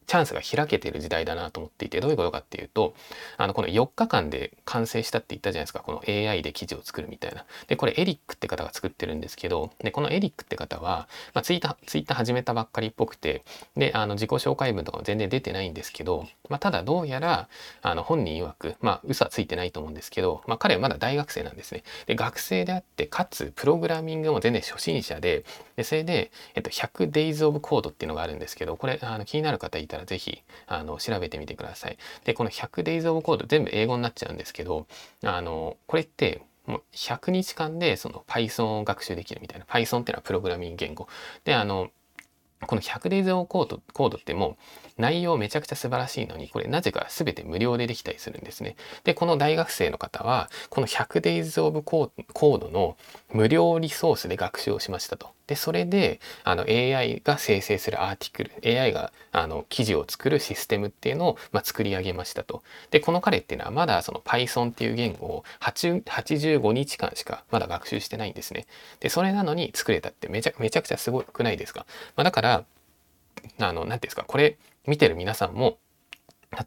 [0.07, 2.95] チャンスが開けてる時代だなと思っていてどういうことかっていうと
[3.37, 7.45] あのこの4日間で完成したって言ったじゃないですかこの AI で記事を作るみたいな。
[7.67, 13.45] でこれエリックって方が作ってるんですけどでこのエリックって方は、まあ、ツイッターツイッター始めたばっかりっぽくて
[13.77, 17.49] であの自己紹介文とかも全然出てないんですけど、まあ、ただどうやら
[17.83, 21.83] あの本人曰くまあ嘘はついてないと思うんですけど、まあ、彼はまだ大学生なんですね。
[22.07, 25.45] で学生であってかつプログラミングも全然初心者で
[25.77, 31.99] でそれで、えっと、100 days of code っていうのがあるんですけどこれあの気になる方いたら是非ああの調べてみてください。
[32.25, 34.87] でこの100 days of code 全部英語になっちゃうんですけど
[35.25, 41.09] あのこれってもう100日間でその Python を学習できるみたいな Python っていうのはプログラミング言語
[41.45, 41.91] であの
[42.67, 44.57] この100 days of code, コードっても
[44.99, 48.77] う内容めちゃくちゃ素晴らしいのにこれなぜか全て無料でできたりするんですね。
[49.05, 52.97] でこの大学生の方はこの100 days of code の
[53.33, 55.31] 無料リソースで学習をしましたと。
[55.47, 62.63] でそれであの AI が生成するアーティクル AI があの記事を作るシステムっていうのを、まあ、作り上げましたと。
[62.91, 68.67] でこの彼っていうのはまだその Python っていう言語を85日間しかまだ学習してないんですね。
[69.01, 71.87] でそれなのに作れたってめちゃめちゃくちゃすごくないですか？
[72.17, 72.65] まあ、だから
[73.61, 74.25] あの何て言うんですか？
[74.27, 75.79] これ見てる皆さんも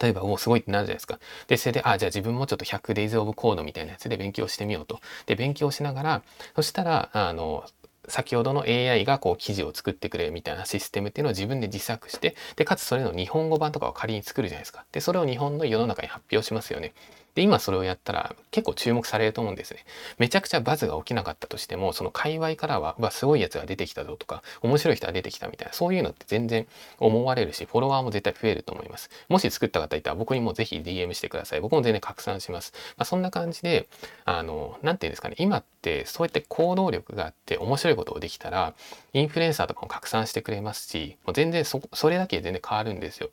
[0.02, 1.20] 例えば、おすごいってなるじゃないですか。
[1.48, 5.00] で、それで、あ、じゃあ自分もちょっと100 days of code みたいなやつで勉強してみようと。
[5.28, 6.24] で、勉強しながら、
[6.56, 7.64] そしたら、あの、
[8.08, 14.86] 先ほどの AI がこう記事を作ってくれるみたいなシステムっていうのを自分で自作してでかつそれの日本語版とかを仮に作るじゃないですか。
[14.92, 16.94] でそれを日本の世の中に発表しますよね。
[17.36, 19.86] で、今それをやったら結構注目されると思うんですね。
[20.18, 26.66] めちゃくちゃバズが起きなかったとしても、その界隈からは、うわ、すごいやつが出てきたぞとか、面白い人が出てきたみたいな、そういうのって全然
[26.98, 29.10] 思われるし、フォロワーも絶対増えると思います。
[29.28, 31.62] もし作った方いたら僕にもぜひ DM してください。
[31.62, 32.72] 僕も全然拡散します。
[32.98, 33.90] まあ、そんな感じで、
[34.24, 38.74] あの、なんていうんですかね、今ってそうやって行動力があって面白いことをできたら、
[39.12, 43.30] インフルエンサーとかも拡散してくれますし、もう全然そ、それだけで全然変わるんですよ。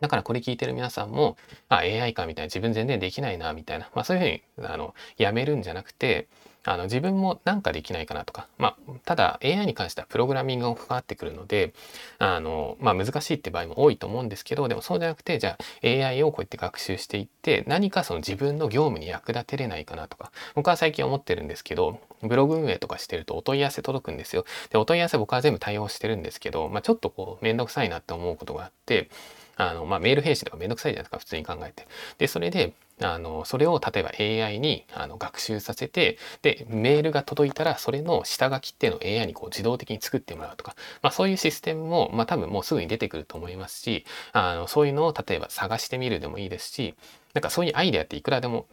[0.00, 1.36] だからこれ聞いてる皆さんも、
[1.68, 4.22] あ、AI かみたいな自分全然できないなみたいな、まあそういう
[4.56, 6.28] ふうに、あの、やめるんじゃなくて、
[6.66, 11.72] あの自分も何かできないかなとか、まあ、ただ AI に関してはプログラミングが関わってくるので、
[12.18, 24.44] あの、まあ難しいって場合も多いと思うんですけど、でもそうじゃなくて、じゃあ AI をこうやって学習していって、何かその自分の業務に役立てれないかなとか、僕は最近思ってるんですけど、ブログ運営とかしてるとお問い合わせ届くんですよ。
[24.70, 29.08] で、お問い合わせ僕は全部対応してるんですけど、まあちょっとこうめんどくさいなって思うことがあって、
[29.56, 31.86] あの、まあ、メール返信とかめんどくさいじゃないですか、普通に考えて。
[32.18, 46.94] で、それで、あの、それを例えば AI にあの学習させて、で、メールが届いたら、それの下書きっていうのを AI にこう自動的に作ってもらうとか、まあ、そういうシステムも、まあ、多分もうすぐに出てくると思いますし、あの、そういうのを例えば探してみるでもいいですし、
[47.36, 48.66] なんかそういうアイデアっていくらでも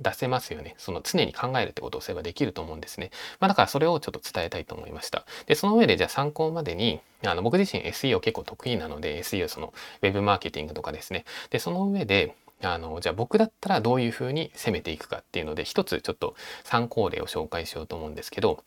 [0.00, 0.74] 出せますよね。
[0.78, 3.10] その常に考えるってことをすればできると思うんですね。
[3.40, 5.26] まあだからそれをちょっと伝えたいと思いました。
[5.44, 11.26] で、その上でじゃあ参考までに、あの僕自身 SEO 結構得意なので、SEO その Web マーケティングとかですね。
[11.50, 18.64] で、その上で、あのじゃあ僕だったらどういうふうに攻めていくかっていうので一つちょっと参考例を紹介しようと思うんですけど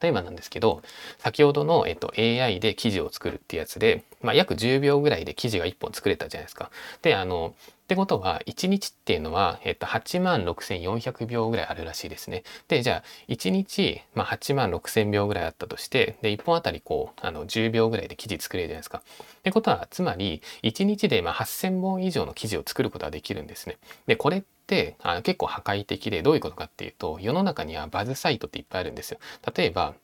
[0.00, 0.82] 例えばなんですけど
[1.18, 6.70] 先ほどの、えっと、AI で記事を作るってやつで、まあ、約10秒ぐらいで記事が1本作れたじゃないですか。
[7.02, 7.54] であの
[7.90, 12.44] ってことは、1日っていうのは、えっと、8万6400秒ぐらいあるらしいですね。
[12.68, 19.02] で、じゃあ、1日、まあ、8万6000秒ぐらいあったとして、で、1本あたりこう、あの、10秒ぐらいで記事作れるじゃないですか。
[19.38, 23.76] ってことは、つまり、1日でまあ8000本以上の記事を作ることができるんですね。
[24.06, 24.59] で、これって、
[25.02, 29.18] あの結構破壊的で、どういうことかっていうと、世の中にはバズサイトっていっぱいあるんですよ。
[29.54, 29.94] 例えば、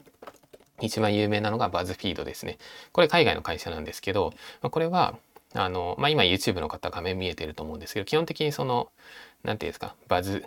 [0.80, 2.58] 一番有名なのがバズフィードですね。
[2.92, 5.16] これ海外の会社なんですけど、まあこれは
[5.54, 8.90] あの、まあ、今 YouTube の方画面見えてると思うんですけど、基本的にその、
[9.42, 10.44] 何て言うんですか、バズ、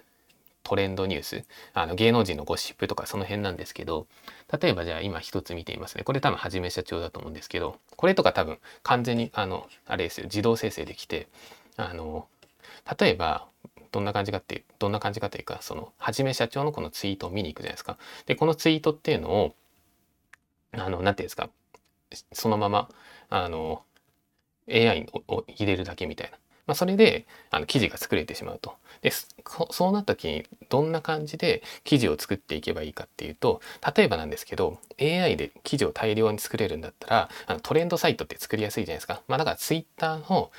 [0.64, 4.06] トレンドニュース、あの芸能人のゴシップとかその辺なんですけど、
[4.62, 6.04] 例えばじゃあ今一つ見ていますね。
[6.04, 11.28] これ多分はじめ社長だと思うんですけど、これとか多分完全にあの、あれですよ、自動生成できて、
[11.76, 12.28] あの、
[13.00, 13.48] 例えば、
[13.92, 17.98] どんな感じかっていう、どんな感じかというか、その、はじめ社長のこのツイートを見に行くじゃないですか。
[18.26, 19.56] で、このツイートっていうのを、
[20.74, 21.50] あの、なんていうんですか、
[22.34, 22.90] そのまま、
[23.30, 23.84] あの、
[24.70, 26.38] AI を入れるだけみたいな。
[26.70, 28.76] まあ、それであの記事が作れてしまうと。
[29.02, 29.12] で
[29.72, 33.62] そうなった時にどんな感じで記事を作っていけばいいかっていうと
[33.96, 39.24] 例えばなんですけど AI で記事を大量に作れるんだったらあのトレンドサイトって作りやすいじゃないですか。
[39.28, 40.52] まあ、だから Twitter の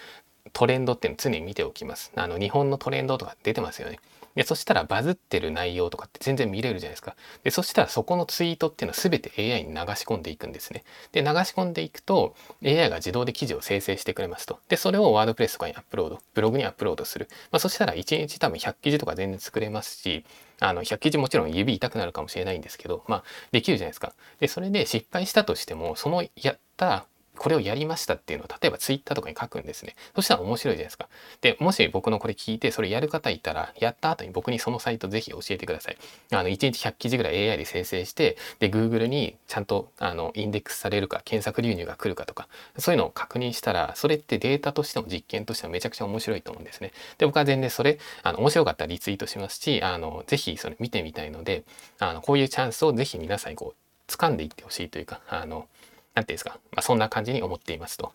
[0.53, 2.13] トレンドっていうの常に見ておきます。
[2.15, 3.99] あの日本のトレンドとか出てますよね。
[4.35, 7.17] で、そしたらバズってる内容とかって全然見れるじゃないですか。
[7.43, 10.85] で、そしたらそこのツイートっていうのは全て AI に流し込んでいくんですね。
[11.13, 14.61] で、流し込んでいくと AI が自動で記事を生成してくれますと。
[14.69, 17.29] で、それをワードプレスとかにアップロード、ブログにアップロードする。
[17.51, 20.25] まあ、そしたら1日多分100記事とか全然作れますし、
[20.61, 24.13] あの100記事もちろん指痛くなるかもしれないんですけど、まあ、できるじゃないですか。
[24.39, 27.07] で、それで失敗したとしても、そのやった
[27.41, 29.97] これをやりましたっていうのを例えばツイッターとかに書くんですね。
[30.15, 31.09] そしたら面白いじゃないですか。
[31.41, 35.97] で、もし僕のこれ聞いてそれやる方いたら、やった後に僕にそのサイトぜひ教えてください。
[36.33, 46.93] あの、1日100記事ぐらい AI で生成して、で、Google にちゃんとあのインデックスされるか、検索流入が来るかとか、そういうのを確認したら、それってデータとしても実験としてもめちゃくちゃ面白いと思うんですね。
[47.17, 51.65] で、僕は全然それ、あの、面白かったらリツイートしますし、あの、ぜひそれ見てみたいので、
[52.01, 55.67] あの、こういうチャンスをぜひ皆さんにこう、掴んでいってほしいというか、あの、
[56.15, 58.13] なんていうんですか、まあ、そんな感じに思っていますと。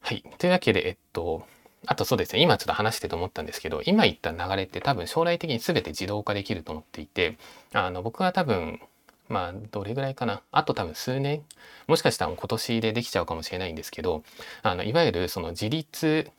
[0.00, 0.24] はい。
[0.38, 1.46] というわけで、えっと、
[1.84, 7.38] あとそうですね、今ちょっと話してて思ったんですけど、今言った流れって多分将来的に全て自動化できると思っていて、
[7.72, 8.80] あの、僕は多分、
[9.28, 10.40] まあ、どれぐらいかな？
[10.52, 11.42] あと多分数年、
[11.88, 14.22] もしかしたら今年でできちゃうかもしれないんですけど、
[14.62, 16.30] あの、いわゆるその自立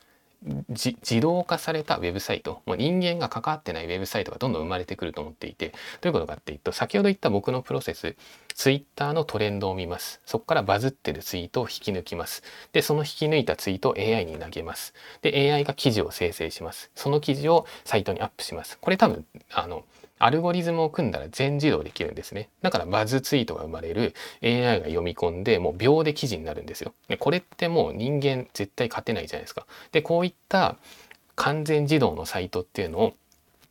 [0.70, 5.74] 自動化されたウェブサイトもう人間が関わってないウェブサイトがどんどん生まれてくると思っていてど
[6.06, 8.16] ういうことかっていうと先ほど言った僕のプロセス
[8.54, 10.20] ツイッターのトレンドを見ます。
[10.26, 12.42] そこからバズってるツイートを引き抜きます。
[12.74, 14.96] でその引き抜いたツイートを AI に投げます。
[15.22, 16.90] で AI が記事を生成します。
[16.96, 18.80] その記事をサイトにアップします。
[18.80, 19.86] これ多分あの
[20.20, 22.50] アルゴリズムを組んだら全自動できるんですね。
[22.62, 26.94] だからバズツイートが生まれる AI が読み込んでもう秒で記事になるんですよ。
[27.08, 29.66] でこれってもう人間絶対勝てないじゃないですか。
[29.92, 30.78] でこういった
[31.36, 33.14] 完全自動のサイトっていうのを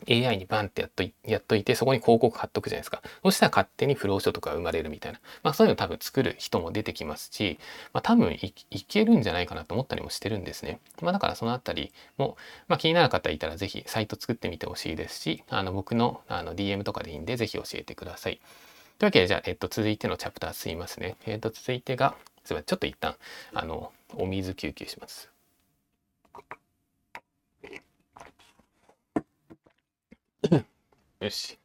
[0.09, 3.03] AI にバンってやっとやっといてそこに広告貼っとくじゃないですか。
[3.23, 7.59] そしたら勝手に不労所とか生まれるみたいな、まあ、そういうの多分作る人も出てきますし、
[7.93, 12.37] まあ、多分いけるんじゃないかなと思ったりもしてるんですね、まあ、だからそのあたりも、
[12.69, 18.41] まあ、気になる方いたら是非サイト作ってみてほしいですしあの僕のあの DM とかでいいんで是非教えてください。
[18.99, 21.17] というわけでじゃあ、えっと、続いてのチャプター進みますね。
[21.27, 23.17] えっと続いてがすいませんちょっと一旦
[23.53, 25.36] あのお水休憩します。
[31.21, 31.59] よし。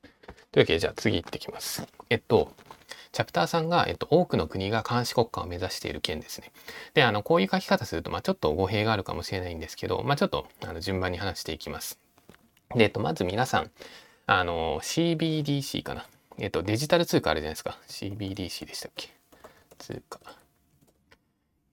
[0.51, 1.87] というわけで、じゃあ次行ってきます。
[2.09, 2.53] えっと、
[3.11, 6.51] チャプター3が、えっと、多くの国が監視国家を目指している件ですね。
[6.93, 11.99] で、あの、こういう書き方すると、まあ、ちょっと語弊があるかもしれないんですけど、まあ、ちょっと、あの、順番に話していきます。
[12.75, 13.71] で、えっと、まず皆さん、
[14.27, 16.05] あの、CBDC かな。
[16.37, 17.77] えっと、デジタル通貨あるじゃないですか。
[17.87, 19.09] CBDC でしたっけ
[19.77, 20.19] 通貨。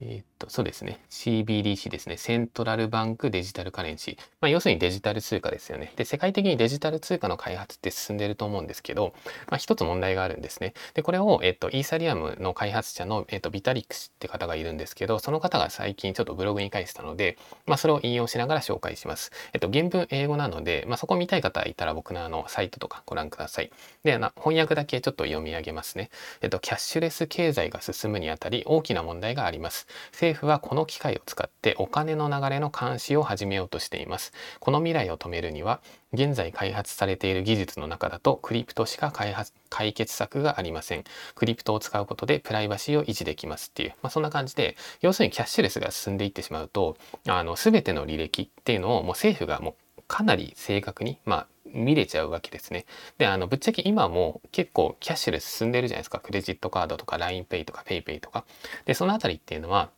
[0.00, 1.00] え、っと、そうですね。
[1.10, 2.16] CBDC ですね。
[2.16, 4.16] セントラルバンクデジタルカレンシー。
[4.40, 5.92] まあ、要するにデジタル通貨ですよね。
[5.96, 9.12] で、世界的にデジタル通貨の開発って進んでると思うんですけど、
[9.48, 10.74] まあ、一つ問題があるんですね。
[10.94, 19.32] で、これを、えっと、イーサリアムの開発者の、えっと、ビタリックスって方がいるんですけど、その方が最近ちょっとブログに書いてたので、まあ、それを引用しながら紹介します。
[19.52, 23.70] えっと、原文英語なので、まあ、そこ見たい方いたら僕のあの、サイトとかご覧ください。
[24.04, 26.10] で、あの翻訳だけちょっと読み上げますね。
[26.40, 29.86] えっと、キャッシュレス経済が進むにあたり大きな問題があります。
[30.12, 34.32] 政政府はこの機会を使ってお金の流れの監視を始めようとしています。
[34.60, 35.80] この未来を止めるには
[36.12, 41.04] 現在開発されている技術の中だとクリプトしか開発解決策がありません。
[41.34, 52.86] クリプトを使うことでプライバシーを維持できますっていう、まあ、そんな感じで要するにキャッシュレスが進んでいってしまうとあの全ての履歴っていうのをもう政府がもうかなり正確に、まあ、見れちゃうわけですね。
[53.18, 56.18] で、あの、ぶっちゃけ今も結構キャッシュレス進んでるじゃないですか。
[56.18, 58.44] クレジットカードとか LINEPay とか PayPay とか。
[58.86, 59.90] で、そのあたりっていうのは、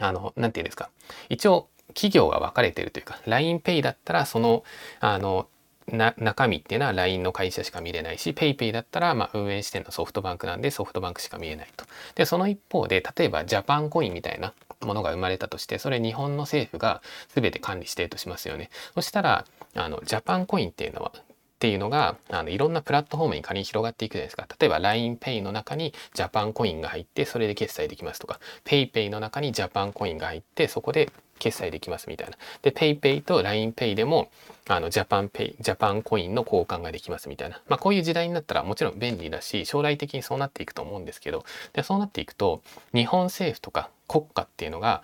[0.00, 0.90] あの、なんていうんですか。
[1.28, 4.64] 一応、企業が分かれてるというか、LINEPay だったら、その、
[5.00, 5.48] あの、
[5.96, 11.84] な中身っていうのは LINE の会社しか見れないし PayPay だったらまあ運営してるのソフトバンクなんでソフトバンクしか見えないと。
[12.14, 18.70] でその一方で例えばジャパンコインみたいなものが生まれたとしてそれ日本の政府が全て管理しているとしますよね。
[18.94, 21.12] そしたらあのジャパンコインっていうのは
[21.60, 24.48] っていうのがあのいろんなプラットフォームに仮に広がっていくじゃないですか。
[24.58, 32.38] 例えば LINEPay の中にジャパンコインが入ってそれで決済できますとか PayPay の中にジャパンコインが入ってそこで決済できますみたいな。
[32.62, 34.30] で PayPay と LINEPay でも
[34.68, 37.60] あのジャパンペイジャパンコインの交換ができますみたいな。
[37.68, 41.44] まあこういう時代になったらもちろん便利だし将来的にそうなっていくと思うんですけど
[41.74, 42.62] でそうなっていくと
[42.94, 45.02] 日本政府とか国家っていうのが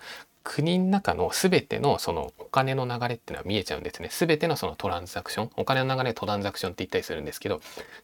[0.49, 4.09] 国の中の全てのそのお金の流れっていうのは見えちゃうんですね。
[4.09, 7.59] 全てのそのトランザクション、お金の流れトランザクションって言ったりするんですけど、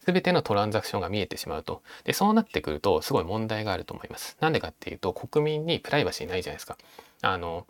[0.06, 1.82] 全てのトランザクションが見えてしまうと。
[2.03, 4.36] で、そうなってくるとすごい問題があると思います。
[4.41, 6.77] なんでかっていうと、国民にプライバシーないじゃないですか。
[7.21, 7.65] あの、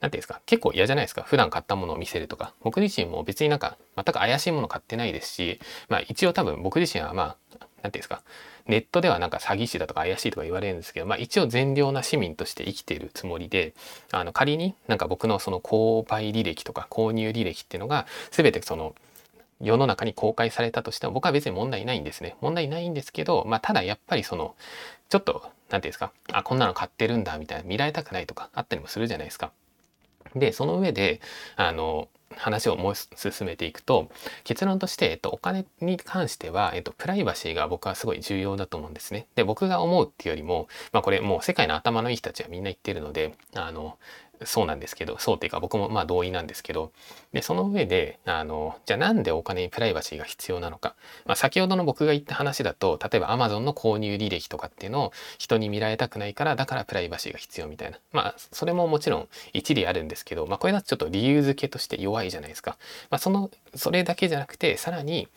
[0.00, 1.22] なんていうんですか、結構嫌じゃないですか。
[1.22, 2.52] 普段買ったものを見せるとか。
[2.60, 8.22] 僕自身も別になんか全く怪しいもの買ってないですし、まあ一応多分僕自身はまあ、なんていうんですか、
[8.66, 13.74] ネットではなんか詐欺師だとか怪しいとか言われるんですけど、まあ一応善良な市民として生きているつもりで、
[14.12, 18.94] あの仮になんか僕のその購買履歴とか購入履歴っていうのが全てその
[19.60, 22.36] 世の中に公開されたとしても僕は別に問題ないんですね。
[22.40, 24.54] 問題ないんですけど、まあただやっぱりその、
[25.08, 29.50] ちょっと、なんていうんですか、あ、こんなの買ってるんだみたいな見られたくないとかあったりもするじゃないですか。
[30.36, 31.20] で、その上で、
[31.56, 34.10] あの、話をもう進めていくと
[34.44, 39.26] 結論として、えっと、お金に関しては、えっと、プライバシーが僕はすごい重要だと思うんですね。
[39.34, 43.98] で僕が思うっていうよりも、まあ、これもう世界の頭のいい人たちはみんな言ってるのであの
[44.44, 46.92] そうなんですけどそうっていうか僕もまあ同意なんですけど
[47.32, 50.94] でその上であのじゃあなんでお金にプライバシーが必要なのか、
[51.26, 57.98] まあ、先ほどの僕が言った話だと例えば Amazon の購入履歴とかっていうのを人に見られたくないからだからプライバシーが必要みたいな。
[58.12, 62.76] まあそれももちろん一理あるんですけど、まあ、これだとちょっと理由付けとして弱いじゃないですか、
[63.10, 65.28] まあ、そのそれだけじゃなくてさらに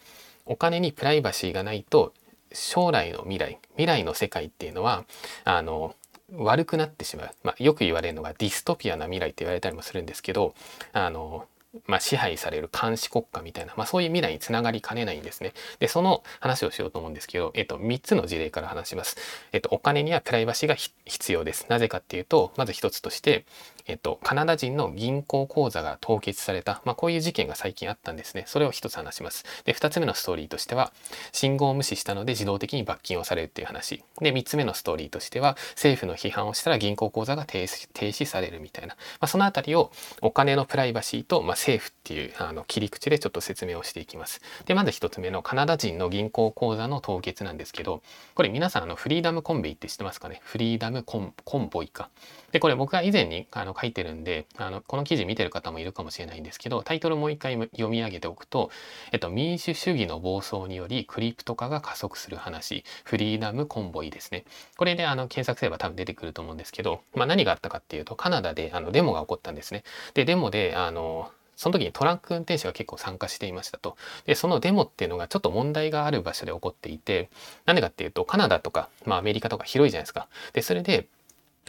[0.45, 2.13] お金にプライバシーがないと
[2.53, 5.05] 将来の未来未来の世界っていうのは
[5.45, 5.95] あの
[6.37, 10.53] 悪くなってしまう、まあ、よく言われるのがディストピアな未来って言われたりもするんですけど
[10.93, 11.45] あの
[11.87, 15.53] まあ、支配される監視国家みたいな、まあ、そういう未来につながりかねないんですね。
[15.79, 19.15] で、その話をしようと思うんですけど、えっと、3つの事例から話します。
[19.53, 21.65] えっと、お金にはプライバシーが必要です。
[21.69, 23.45] なぜかっていうと、まず1つとして、
[23.85, 28.43] えっと、カナダ人の銀行口座が凍結された、まあ、こういう事件が最近あったんですね。
[28.47, 29.45] それを1つ話します。
[29.65, 30.93] で、2つ目のストーリーとしては、
[31.31, 34.03] 信号を無視したので自動的に罰金をされるっていう話。
[34.19, 39.91] で、3つ目のストーリーとしては、政府の批判をしたら銀行口座が停止停止されるみたいな、まあ、そのあたりを
[40.21, 44.41] お金のプライバシーと、まあ、政府っていうあの切り口でちょっと説明をしていきます。
[44.65, 48.01] で、まず1つ目のカナダ人の銀行口座の凍結なんですけど、
[48.35, 50.39] これ皆さんあのフリーダムコンベイって知ってますかね？
[50.43, 52.09] フリーダムコンコンボイか。
[52.51, 58.71] で、これ僕が以前にあの書いてるんであのこの記事見てる方もいるかもしれないんですけどタイトルもう一回読み上げておくと、
[59.11, 64.45] えっと、民主主義の暴走によりクリプト化が加速する話フリーダムコンボイですね
[64.77, 73.95] これであの検索すれば多分出てくると思うんですけど、まあ、何があったかっていうとカナダであのデモが起こったんですねでデモであのその時にトラック運転手が結構参加していましたと。
[74.25, 77.29] で、そのデモっていうのがちょっと問題がある場所で起こっていて、
[77.67, 80.27] なんでかっていうと、カナダとか、まあアメリカとか広いじゃないですか。
[80.53, 81.05] で、それで、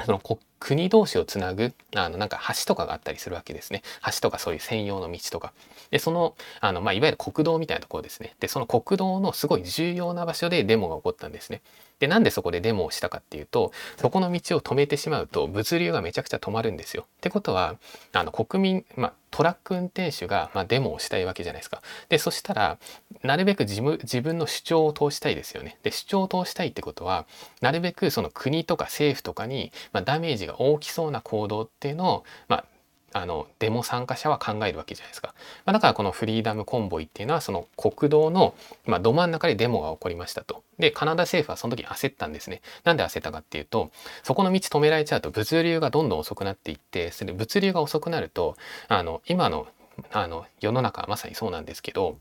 [0.04, 0.20] その
[0.58, 3.82] 国同士をつなぐあのなんか橋とかがあったりするわけですね。
[4.06, 5.52] 橋とかそういう専用の道とか。
[5.90, 8.34] でそのあの、まあ、いわゆる国道みたいなところですね。
[8.40, 11.60] でその国道のすごい重要な場所でデモが起こったんですね。
[12.02, 17.04] でなんでそこでデモをしたかっていうとそこの道を止めてしまうと物流がめちゃくちゃ止まるんですよ。
[17.18, 17.76] ってことは
[18.12, 21.80] あの国民、まあ、トラック運転手が、まあ、デモをしたいわけじゃないですか。
[22.08, 22.78] でそしたら
[23.22, 25.78] なるべく自自分の主張を通したいですよね。
[25.84, 27.24] で主張を通したいってことは
[27.60, 32.64] なるべくその国とか政府とかに、まあ、ダメージが大きそうな行動っていうのを、まあ、
[33.12, 35.34] あのデモ参加者は考えるわけじゃないですか。
[35.64, 38.54] まあ、だからこのフリーダムコンボイっていうのはその国道の、
[38.86, 40.62] まあ、ど真ん中でデモが起こりましたと。
[40.78, 42.62] でカナダ政府はその時焦ったんですね。
[42.84, 43.90] なんで焦ったかっていうと
[44.22, 48.56] そこの道止められちゃうと物流がどんどん遅くなっていってそれで物流が遅くなると
[48.88, 49.66] あの今の
[50.10, 52.16] あの世の中はまさにそうなんですけど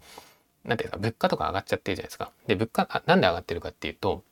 [0.66, 2.32] 何ていうか物価とか上がっちゃってるじゃないですか。
[2.48, 4.24] で物価なんで上がってるかっていうと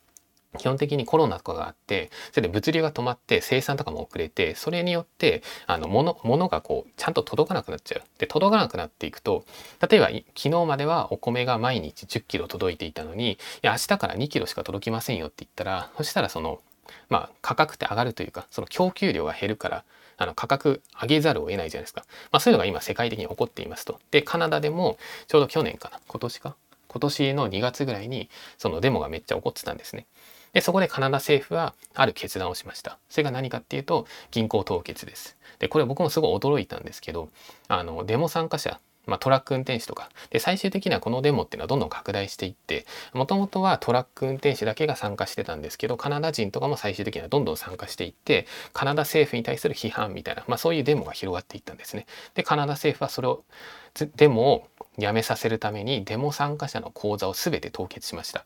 [0.58, 8.02] 基本的にコロナとかがあってそれで物流が止まって生産とかも遅れてそれによってあの物物がこうちゃんと届かなくなっちゃう。
[8.18, 9.44] で届かなくなっていくと
[9.88, 16.60] 例えば昨日まではお米が毎日10キロ届いていたのにいや明日から2キロしか届きませんよって言ったらそしたらその
[17.08, 19.84] まあ価格って上がるというかその供給量が減るから
[20.16, 22.04] あの価格上げざるを得ないじゃないですか。
[22.30, 23.98] まあ、そういうのが今世界的に起こっていますと。
[24.10, 24.98] でカナダでも
[25.28, 26.56] ちょうど去年かな今年か
[26.88, 28.28] 今年の2月ぐらいに
[28.58, 30.06] そのデモがめっちゃ起こってたんですね。
[30.52, 32.98] で、そこでカナダ政府はある決断をしました。
[33.08, 35.36] それが何かっていうと、銀行凍結です。
[35.58, 37.28] で、これ僕もすごい驚いたんですけど、
[37.68, 52.06] あの、デモ参加者、まあ、トラック運転手とかで最終的にはこのデモっていうのはどんどん拡大していってもともとはトラック運転手だけが参加してたんですけどカナダ人とかも最終的にはどんどん参加していってカナダ政府に対する批判みたいな、まあ、そういうデモが広がっていったんですね。
[52.34, 53.42] でカナダ政府はそれを
[54.16, 54.66] デモを
[54.98, 58.44] やめさせるためにデモ参加者の口座を全て凍結しました。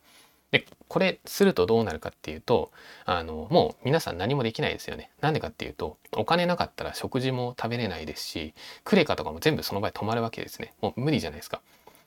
[0.59, 2.71] でこれするとどうなるかっていうと
[3.05, 5.11] あのもう皆さん何もできないですよね。
[5.19, 8.53] なんでかっていうとお金なかったら食事も食べれないですし
[8.85, 10.73] クレカとかも全部その場合止まるわけですね。
[10.81, 11.61] もう無理じゃないですか。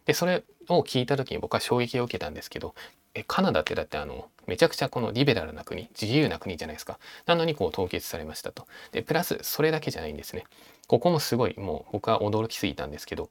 [0.09, 2.74] でそれを聞いた時に僕は衝撃を受けたんですけど
[3.14, 6.98] えカナダってだってあのめちゃくちゃこのリベラルな国自由な国じゃないですか。
[7.26, 8.66] なのにこう凍結されましたと。
[8.92, 10.44] でプラスそれだけじゃないんですね。
[10.86, 13.28] ここもすごいもう僕は驚きすぎたんですけど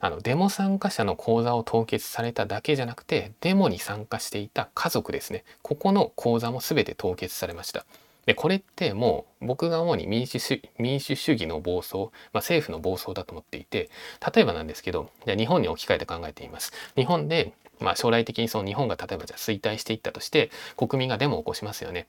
[0.00, 7.86] あのデモ参加者の口座を凍結されただけじゃなくてデモに参加していた家族ですねここの口座も全て凍結されました。
[8.26, 13.88] でこれってもう僕が主に民主主民主主義の暴走、まあ、政府の暴走だと思っていて
[14.34, 16.72] 例えばなんですけどじゃ日本に置き換えて考えています。
[16.96, 22.06] 日本で、まあ、将来的にその日本が例えばじゃ衰退していったとして国民がデモを起こしますよね。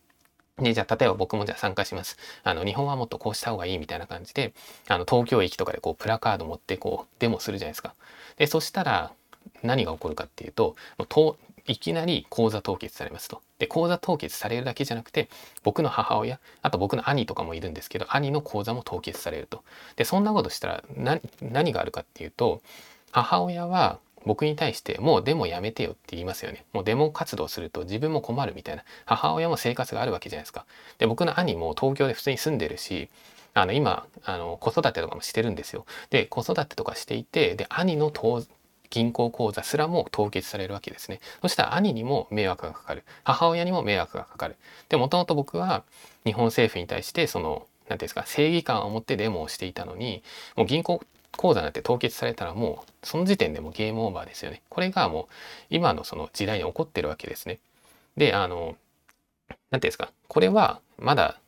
[0.60, 2.18] で、じゃあ、例えば僕もじゃあ参加します。
[2.44, 4.54] あの、日本はもっとこうした方がいいみたいな感じで、
[4.88, 7.94] あの、東京駅とかでこう、プラカード持ってこう、デモするじゃないですか。
[8.38, 9.12] で、そしたら、
[9.62, 11.38] 何が起こるかっていうと、もうと
[11.68, 13.42] いきなり口座凍結されますと。
[13.60, 15.30] で、口座凍結されるだけじゃなくて、
[15.64, 19.64] 僕の母親、あと僕の兄とかもいるんですけど、兄の口座も凍結されると。
[19.98, 20.84] で、そんなことしたら
[21.42, 22.62] 何があるかっていうと、
[23.12, 26.66] 母親は僕に対してもうデモやめてよって言いますよね。
[26.74, 28.84] もうデモ活動すると自分も困るみたいな。
[29.06, 30.66] 母親も生活があるわけじゃないですか。
[30.98, 33.10] で、僕の兄も東京で普通に住んでるし、
[33.54, 35.86] あの今あの子育てとかもしてるんですよ。
[36.12, 38.12] で子育てとかしていてで兄の
[38.90, 41.20] 銀行口座すらも凍結されるわけですね。
[41.42, 43.04] そしたら兄にも迷惑がかかる。
[43.24, 44.56] 母親にも迷惑がかかる。
[44.90, 45.84] でもともと僕は
[46.26, 50.24] 日本政府に対してその何ていうんですか正義感を持ってデモをしていたのに
[50.56, 51.02] もう銀行
[51.36, 54.62] 口座なんて凍結されたらもうその時点でもゲームオーバーですよね。
[54.70, 55.26] これがもう
[55.70, 57.60] 今のその時代に起こってるわけですね。
[58.18, 58.76] で、あの、
[59.48, 61.40] 何て言うんですか、これはまだ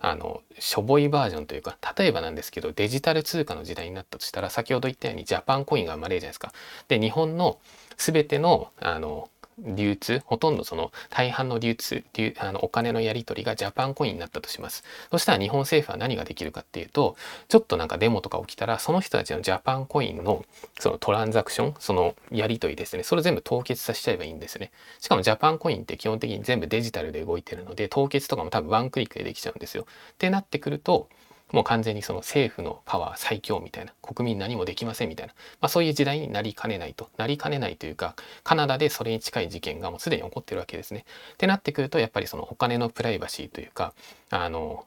[0.00, 6.52] あのしょぼいバージョンというか例えばなんですけどデジタル通貨の時代になったとしたら先ほど言ったようにジャパンコインが生まれるじゃないですか。
[6.88, 7.58] で日本の
[7.96, 9.28] 全てのあの
[9.60, 14.84] 流通ほとんどその大半の流通流あのお金のやり取りがジャパンコインになったとします。
[15.10, 17.16] そしたら日本政府は何ができるかっていうと
[17.48, 20.44] ちょっとなんかデモとか起きたらその人たちのジャパンコインの
[20.78, 23.02] そのトランザクションそのやり取りですね。
[23.02, 24.70] それ全部凍結させちゃえばいいんですね。
[25.00, 29.86] しかもジャパンコインって基本的に全部デジタルで動いてるので凍結とかも多分ワンクリックでできちゃうんですよ。
[30.12, 31.08] ってなってくると
[31.52, 41.04] もう完全にその政府のパワー最強みたいな国民何もできませんみたいな、まあ、そういう時代になりかねないとなりかねないというかカナダでそれに近い事件がもうすでに起こってるわけですね。
[41.34, 43.92] ってなってくるとやっぱりそのお金のプライバシーというか
[44.30, 44.84] あの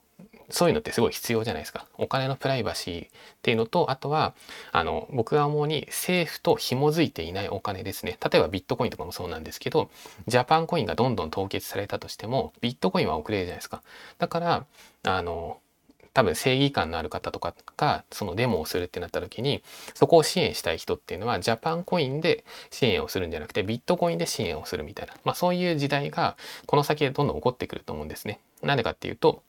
[0.51, 1.85] そういうのってすごい必要じゃないですか。
[1.97, 3.09] お金のプライバシーっ
[3.41, 4.33] ていうのと、あとは、
[4.71, 8.17] あの、僕が思うに政府と紐づいていないお金ですね。
[8.21, 9.89] 例えばビットコインとかもそうなんですけど、
[10.27, 13.81] ジャパンコインがどんどん凍結されたとしても、ビットコインは遅れるじゃないですか。
[14.17, 14.65] だから、
[15.03, 15.60] あの、
[16.13, 28.39] 多分正義感のある方とかがそのデモをするってなった時にそこを支援したい人っていうのはジャパンコインで支援をするんじゃなくてビットコインで支援をするみたいな、まあ、そういう時代がこの先でどんどん起こってくると思うんですね。
[28.61, 29.43] なんでかっていうと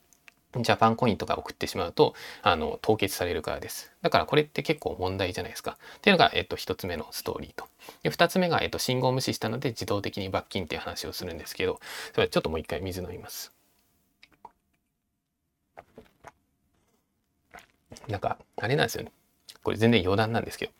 [0.61, 3.91] ジャパンコインとか送ってしまうと、あの、凍結されるからです。
[4.03, 5.77] だからこれって結構問題じゃないですか。
[5.97, 7.65] っていうのが、えっと、一つ目のストーリーと。
[8.03, 11.79] で、二つ目が、えっと、信号無視したので自動的に罰金っていう話をするんですけど、
[12.13, 13.51] それちょっともう一回水飲みます。
[18.07, 19.11] なんか、あれなんですよね。
[19.63, 20.71] これ全然余談なんですけど、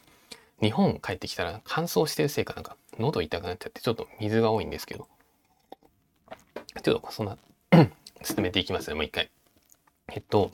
[0.62, 5.08] 日本帰ってきたら乾燥してるせいかなんか喉痛くなっちゃってちょっと水が多いんですけど、
[6.82, 7.38] ちょっとそんな
[8.24, 9.30] 進めていきますね、もう一回。
[10.12, 10.52] えっと、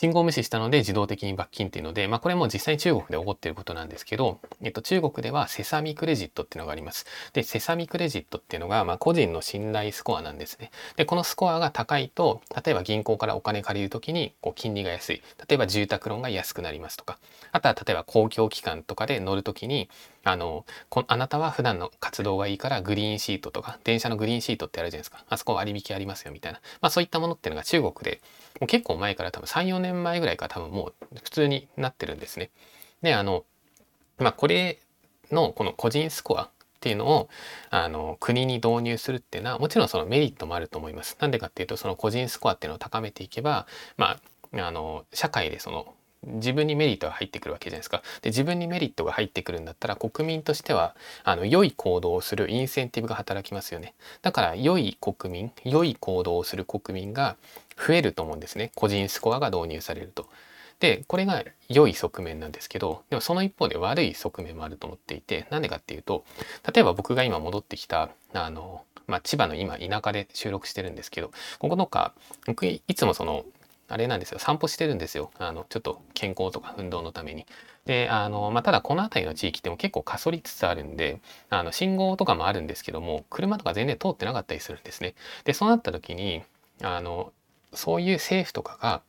[0.00, 7.04] 信号無視したので自動的に罰金っていうので、まあこれも実際に中国で起こっていることなんですけど、えっと中国ではセサミクレジットっていうのがあります。
[7.34, 10.70] で、セサミクレジットっていうのが、まあ個人の信頼スコアなんですね。
[10.96, 15.22] で、このスコアが高いと、例えば銀行からお金借りるときにこう金利が安い。
[15.46, 17.18] 例えば住宅ローンが安くなりますとか、
[17.52, 19.90] あとは例えば公共機関とかで乗るときに、
[20.22, 28.20] あのこあなたは普段の活動がいいからグリーンシートとか電車のグリーンシートってあるじゃないですかあそこ割引ありますよみたいな、まあ、そういったものっていうのが中国で
[28.60, 32.50] もう結構前から多分34年前ぐらいから多分もう普通になってるんですね。
[33.02, 33.44] であの
[34.18, 34.78] まあこれ
[35.30, 36.48] のこの個人スコアっ
[36.80, 37.28] ていうのを
[37.70, 41.16] あの国に導入するっていうのはもちろんそのメリットもあると思います。
[41.20, 43.66] なんでかっていうとその個人スコアっていうのを高めていけば
[43.96, 44.18] ま
[44.54, 48.02] ああの社会でその自分にメリットが入ってくるわけじゃないですか。
[48.22, 50.94] で自分にメリットが入ってくるんだったら国民としては
[51.24, 53.94] あの良い行動をするインセンティブが働きますよね。
[54.22, 57.36] だから良い国民良い行動をする国民が
[57.76, 58.72] 増えると思うんですね。
[58.74, 60.28] 個人スコアが導入されると。
[60.80, 66.24] でこれが良い側面なんですけどでもその一方で悪い側面もあると思っていてなんでかっていうと
[66.74, 72.14] 例えば僕が今戻ってきたあの、まあ、千葉の今田舎で収録してるんですけどこことか
[72.46, 73.44] 僕いつもその
[73.90, 77.46] あれなんですよ散歩してるんですよあのちょっと健康とか運動のために。
[77.86, 85.14] であの、まあ、ただこの辺りの地域っても結構かそりつつあるんであの信号とかもあるんですけども車とか全然通ってなかったりするんですね。
[85.44, 86.42] でそうなった時に
[86.82, 87.32] あの
[87.72, 89.02] そういう政府とかが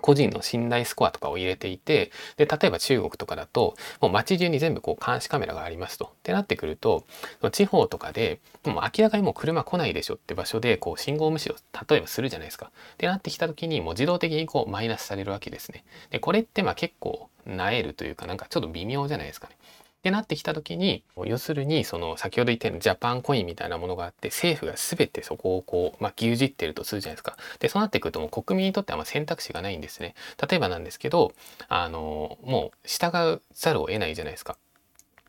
[0.00, 6.06] 個人の信頼スコアとかを入れていてで例えば中国とかだともう街中に全部こう監視カメラがありますと。
[6.06, 7.04] ってなってくると
[7.52, 11.54] 地方とかでもう明らかにもう車来ないでしょって場所でこう信号無視を
[11.88, 12.70] 例えばするじゃないですか。
[12.94, 15.84] ってなってきた時にもう自動的にこうマイナスされるわけですね。
[16.10, 19.56] でこれってまあ結構なえるというかなんかちょっと微妙じゃないですかね。
[20.04, 27.38] ってなってきた時に要するにその先ほど言ったようにジャパンコインみたいなものがあって政府が全てそこをこう、まあ、牛耳ってるとするじゃないですか。
[27.58, 30.14] でそうなってくるともう国民にとってはま選択肢がないんですね。
[30.46, 31.32] 例えばなんですけど
[31.68, 34.58] あのもう従うざるを得ないじゃないですか。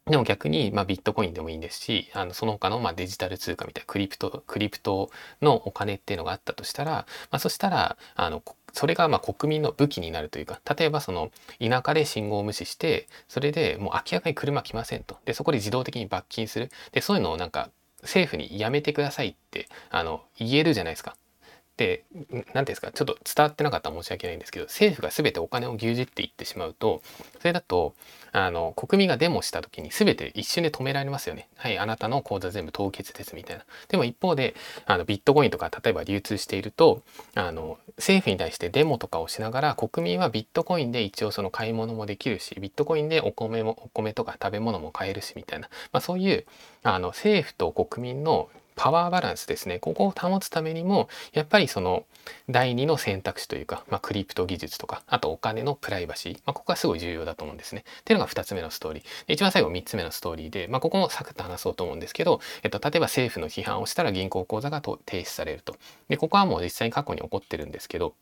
[0.07, 5.09] でも逆に、まあ、ビットコインでもいいですし、あのその他のまあデジタル通貨みたいなクリプト、クリプト
[5.41, 8.43] のお金っていうのがあったとしたら、まあ、そしたら、あの、
[8.75, 17.69] それがまあ国民の武器になるというか例えばその田舎で信号を無視してそれでもう明らかに車来ませんとでそこで自動的に罰金するでそういうのをなんか
[18.01, 21.15] 政府にやめてくださいってあの言えるじゃないですか。
[21.77, 27.01] で何て言うんですかちょっと伝わってなかったら申し訳ないんですけど政府が全てお金を牛耳っていってしまうと
[27.39, 27.93] それだと
[28.31, 31.47] あの国民がデモした時に全て一瞬で止められますよね。
[31.55, 33.63] はいあなたの口座全部凍結ですみたいな。
[33.87, 34.55] でも一方で
[34.85, 37.01] あのビットコインとか例えば流通していると
[37.33, 46.45] あの政府に対してデモとかをしながら国民はビットコインで一応その買い物もできるしビットコインでお米もお米とか食べ物も買えるしみたいな、まあ、そういう
[46.83, 52.05] あの政府と国民のパワーバランスですねここを保つためにもやっぱりその
[52.49, 57.83] 第2の選択肢というか、まあ、クリプト技術とかあとお金のプライバシー、まあ、ここがすごい重要だと思うんですね。
[58.01, 65.75] っていうのが2つ目のストーリーで一番最後3つ目のストーリーで、まあ、ここもサクッと話そうと思うんですけど、えっと、例えば政府の批判をしたら銀行口座が停止されると。
[66.09, 68.13] でここはもう実際に過去に起こってるんですけど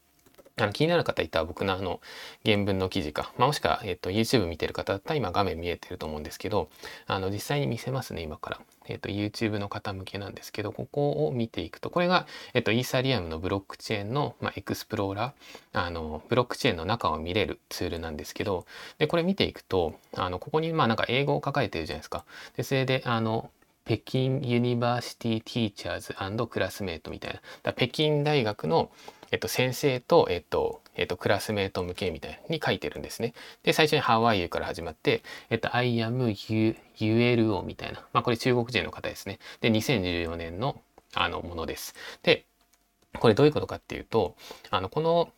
[0.57, 1.99] あの気になる方いたら僕のあの
[2.45, 6.69] 原文の記事か、まあ、もしくは、えっと、YouTube 見てる方だったら今画面見えてると思うんですけど
[7.07, 8.59] あの実際に見せますね今から。
[8.87, 18.65] えっと、YouTube の方向けなんですけど、ここを見ていくと、これが、えっと、イーサリアムのブロックチェーンの、まあ、エクスプローラー、あの、ブロックチェーンの中を見れるツールなんですけど、
[18.97, 22.25] で、これ見ていくと、あの、ここに、まあ、なんか英語を書かれてるじゃないですか。
[22.55, 23.49] で、それで、あの、
[23.85, 27.73] 北京 University teachers classmate みたいな。
[27.73, 28.91] 北京大学の、
[29.31, 33.33] えっと、先生と、えっと、えっと、クラスメート向けみたいに書いてるんですね。
[33.63, 38.05] で、最初に How are you から始まって、えっと、I am you, ULO みたいな。
[38.13, 39.39] まあ、これ中国人の方ですね。
[39.61, 40.81] で、2014年の、
[41.13, 41.95] あの、ものです。
[42.23, 42.45] で、
[43.19, 44.35] これどういうことかっていうと、
[44.69, 45.31] あの、この、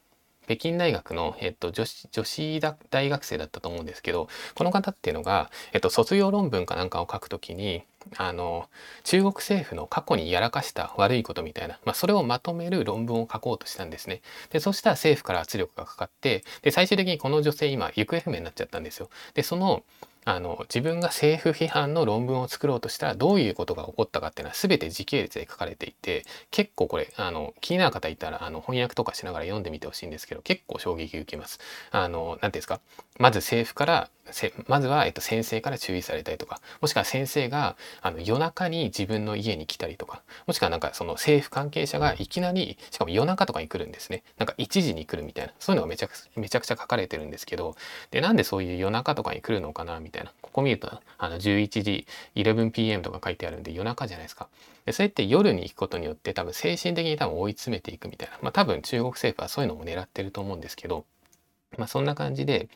[0.48, 2.60] 北京大学の、えっと、女子女子
[2.92, 7.84] 大学生だったと思うんですけどこの方っていうのが、えっと、卒業論文かなんかを書くときに
[8.18, 8.70] あの
[9.04, 14.22] 中国政府の過去にやらかした悪いことみたいな、まあ、それをまとめる論文を書こうとしたんですね。
[14.52, 19.10] でそしたら政府から圧力がかかってで最終的にこの女性今行方不明になっちゃったんですよ。
[19.34, 19.84] でその
[20.28, 31.60] あの自分が政府批判の論文を作ろうとしたらどういうことが起こったかっていうのは全て時系列で書かれていて結構これあの気になる方いたらあの翻訳とかしながら読んでみてほしいんですけど結構衝撃受けます。
[31.92, 32.82] あの何ていうんですか
[33.20, 34.10] まず政府から
[34.68, 44.24] まずは、えっと、先生から注意されたりとかもしくは先生があの夜中に自分の家に来たりとかもしくはなんかその政府関係者がいきなりしかも夜中とかに来るんですね。
[44.38, 47.76] なんか1時に来るみたいなそういうのがめちゃくめちゃくちゃ書かれてるんですけど
[48.12, 54.48] でなんでそういう夜中とかに来るのかなみたいなここ見るとあの11時 11pm とか書いてあるんで夜中じゃないですか。
[54.86, 61.06] でそれって夜に行くことによって多分精神的に多分追い詰めていくみたいなまあ多分中国政府はそういうのも狙ってると思うんですけど
[61.78, 62.70] まあそんな感じで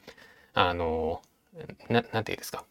[0.53, 1.22] あの
[1.89, 2.63] ななんていうんですか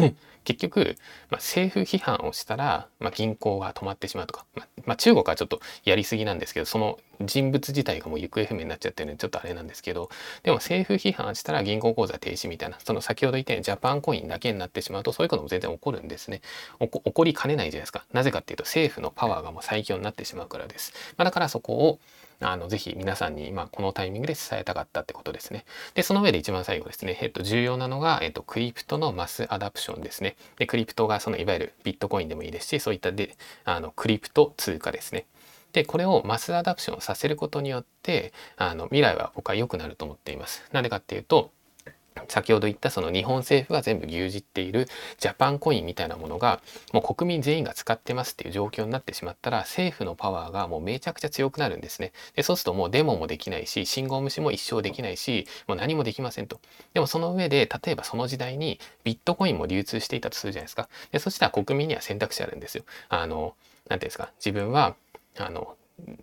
[0.44, 0.96] 結局、
[1.28, 10.08] まあ、政府批判をしたら、まあ、銀行が止まってしまうとか、まあ、まあ、中国はちょっとやりすぎなんですけどその人物自体がもう行方不明になっちゃってるんでちょっとあれなんですけど
[10.42, 16.40] でも政府批判したら銀行口座停止みたいなその先ほど言ったようにジャパンコインだけになってしまうとそういうことも全然起こるんですね。
[16.80, 18.04] 起こりかねないじゃないですか。
[18.12, 21.98] なぜかっていうと政府のパワーがもう最強になってしまうからです、ま、だからそこを
[22.40, 25.64] あのぜひ皆さんに、まあ、このタイミングで伝えたかったってことですね。
[25.94, 30.36] で、その上で一番最後ですね、えっと、重要なのが、えっと、クリプトの mass adoption ですね。
[30.58, 35.26] で、クリプトがそのいわゆるビットコインでもいいですし、そういったであのクリプト通貨ですね。
[35.72, 40.64] で、これを mass adoption させることによって、あの未来は僕は良くなると思っています。
[40.72, 41.52] なぜかっていうと、
[42.28, 46.60] 先ほど言ったその日本政府が全部牛耳っているジャパンコインみたいなものが
[46.92, 52.12] もう国民全員が使ってますっていう状況になってしまったら政府のパワーがもうめちゃくちゃ強くなるんですね。
[52.34, 56.60] でそうするともうデモもできないし信号無視も一生できないしもう何もできませんと。
[56.94, 60.88] でもその上で例えばその時代にビットコインも流通していたとするじゃないですか。
[61.12, 62.84] でそしたら国民には選択肢あるんですよ。
[63.08, 63.54] あの
[63.88, 64.94] 何ていうんですか自分は
[65.38, 65.76] あの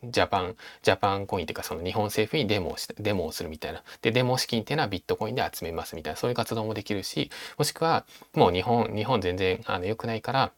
[0.04, 3.84] ジャパン、ジャパンコインっていうかその日本政府にデモをしデモをするみたいな。
[4.02, 10.52] で、デモ資金っていうのはビットコインで集めますみたいな、そういう活動もできるし、もしくはもう日本、日本全然あの良くないから、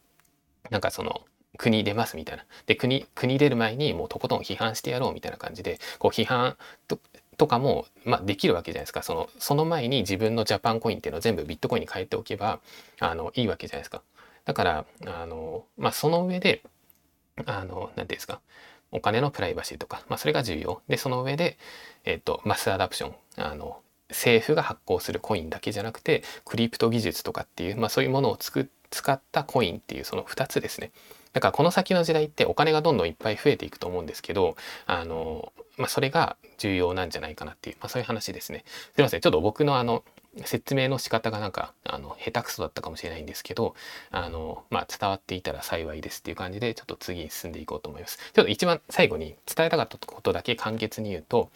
[0.70, 1.22] なんかその
[1.58, 2.46] 国出ますみたいな。
[2.66, 6.58] で、国、国出る前にもうとことん批判してやろうみたいな感じで、こう批判
[6.88, 7.00] と
[7.40, 9.02] とかも、まあ、できるわけじゃないですか。
[9.02, 12.60] その、その前に自分のジャパンコインっていうのを全部ビットコインに変えておけば、
[13.00, 14.02] あの、いいわけじゃないですか。
[14.44, 16.62] だから、あの、まあ、その上で、
[17.46, 18.42] あの、なんていうんですか。
[18.92, 20.82] お金のプライバシーとか、まあ、それが重要。
[20.88, 21.58] で、その上で、
[22.06, 23.16] えっ、と、マスアダプション。
[23.38, 23.80] あの、
[24.10, 28.52] 政府が発行するコインだけじゃなくて、クリプト技術とかっていう、まあ、そういうものをつ
[28.90, 30.92] 使ったコインっていうその2つですね。
[31.34, 34.56] だからこの先の時代ってお金がどんどんいっぱい増えていくと思うんですけど、
[34.88, 38.64] あの、まあ、それが重要なんじゃないかなっていう、まあ、そういう話ですね。
[38.96, 39.22] すいません。
[39.22, 40.04] ちょっと僕のあの、
[40.46, 43.76] 説明の仕方がなんかあの下手くそだったかもしれないんですけど
[44.12, 48.18] あの、まあ、伝わっていたら幸いですっていう感じでちょっと次に進んでいこうと思います。
[48.34, 51.50] ちょっと一番最後に伝えたかったことだけ簡潔に言うと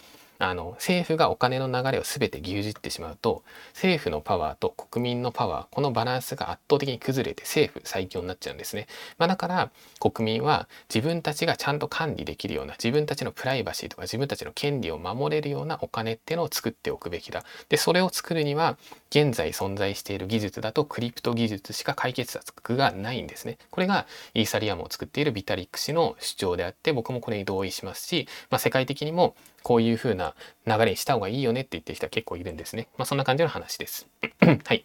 [0.44, 8.88] あの政府がお金の流れを全て牛耳ってしまうと政府のパワーと国民のパワーこのバランスが圧倒的に崩れて政府最強になっちゃうんですね、
[9.18, 17.44] まあ、だから国民は自分たちがちゃんと管理できるような自分たちのプライバシーとか自分たちの権利を守れるようなお金っていうのを作っておくべきだ。
[17.70, 18.78] でそれを作るには
[19.14, 30.34] 現在存在している技術だとクリプト技術しか解決策がないんですねこれがイーサリアムを作っているビタリック氏の主張であって僕もこれに同意しますし、まあ、世界的にもこういう風な
[30.66, 32.88] 流れにした方がいいよねって言ってる人は結構いるんですね。
[32.98, 34.08] まあそんな感じの話です。
[34.42, 34.84] はい。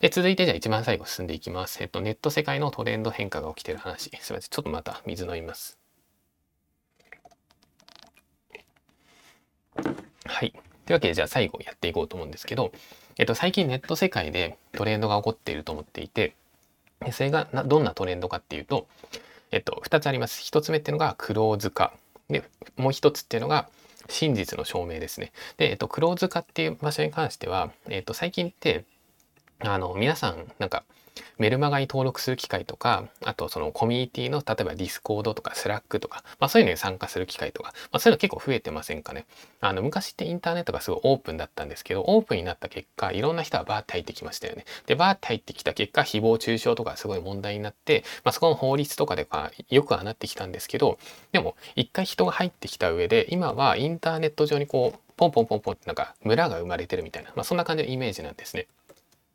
[0.00, 1.82] で、続いてじゃあ一番最後進んでいきます。
[1.82, 4.04] えっと、ネット世界のトレンド変化が起きてる話。
[4.04, 4.40] すみません。
[4.40, 5.78] ちょっとまた水飲みます。
[10.24, 10.52] はい。
[10.52, 10.60] とい
[10.90, 12.72] うわけで、じゃあ最後やっていこうと思うんですけど、
[13.18, 16.34] えっと、最近ネット世界でトレンドが起こっていると思っていて、
[17.12, 18.86] それがどんなトレンドかっていうと、
[19.50, 20.40] えっと、2つあります。
[20.40, 21.92] 1つ目っていうのがクローズ化。
[22.30, 22.44] で、
[22.76, 23.68] もう1つっていうのが
[24.08, 25.32] 真実の証明ですね。
[25.56, 28.84] で、えっと、クローズ化っていう場所に関しては、えっと、最近って、
[29.60, 30.84] あの、皆さん、なんか、
[31.38, 39.26] メルマガに登録する機会とか、あとそのコミュニティの、例えばディスコードとかスラックとか、まあそういうのに参加する機会とか、まあそういうの結構増えてませんかね？
[39.60, 44.64] あの、昔ってインターネットがすごいオープンだったんですけど、オープンになった結果、いろんな人がバーって入ってきましたよね。
[44.86, 50.98] で、バーって入ってきた結果、誹謗中傷とかすごい問題になって、まあそこの法律とかでかよくはなってきたんですけど、
[51.32, 58.68] でも一回人が入ってきた上で、今はインターネット上にこう、ポンポンポンポンってなんか村が生まれてるみたいな、まあそんな感じのイメージなんですね。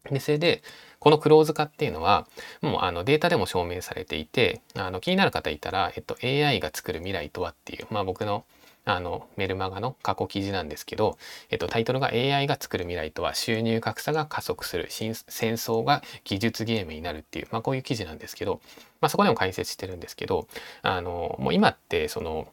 [0.10, 0.62] で、それで、
[1.04, 2.26] このクローズ化っていうのは、
[2.62, 8.46] もうあのデータでも証明されていて、あの気になる方いたら、えっと、AI が作る未来とはっていう、まあ僕の
[8.86, 11.18] あのメルマガの過去記事なんですけど、
[11.50, 18.62] えっと、タイトルが AI が作る未来とは収入格差が加速する戦争が技術ゲームになるっていう、まあ、こういう記事なんですけど、
[19.00, 20.48] まあ、そこでも解説してるんですけど
[20.82, 22.48] あのもう今ってその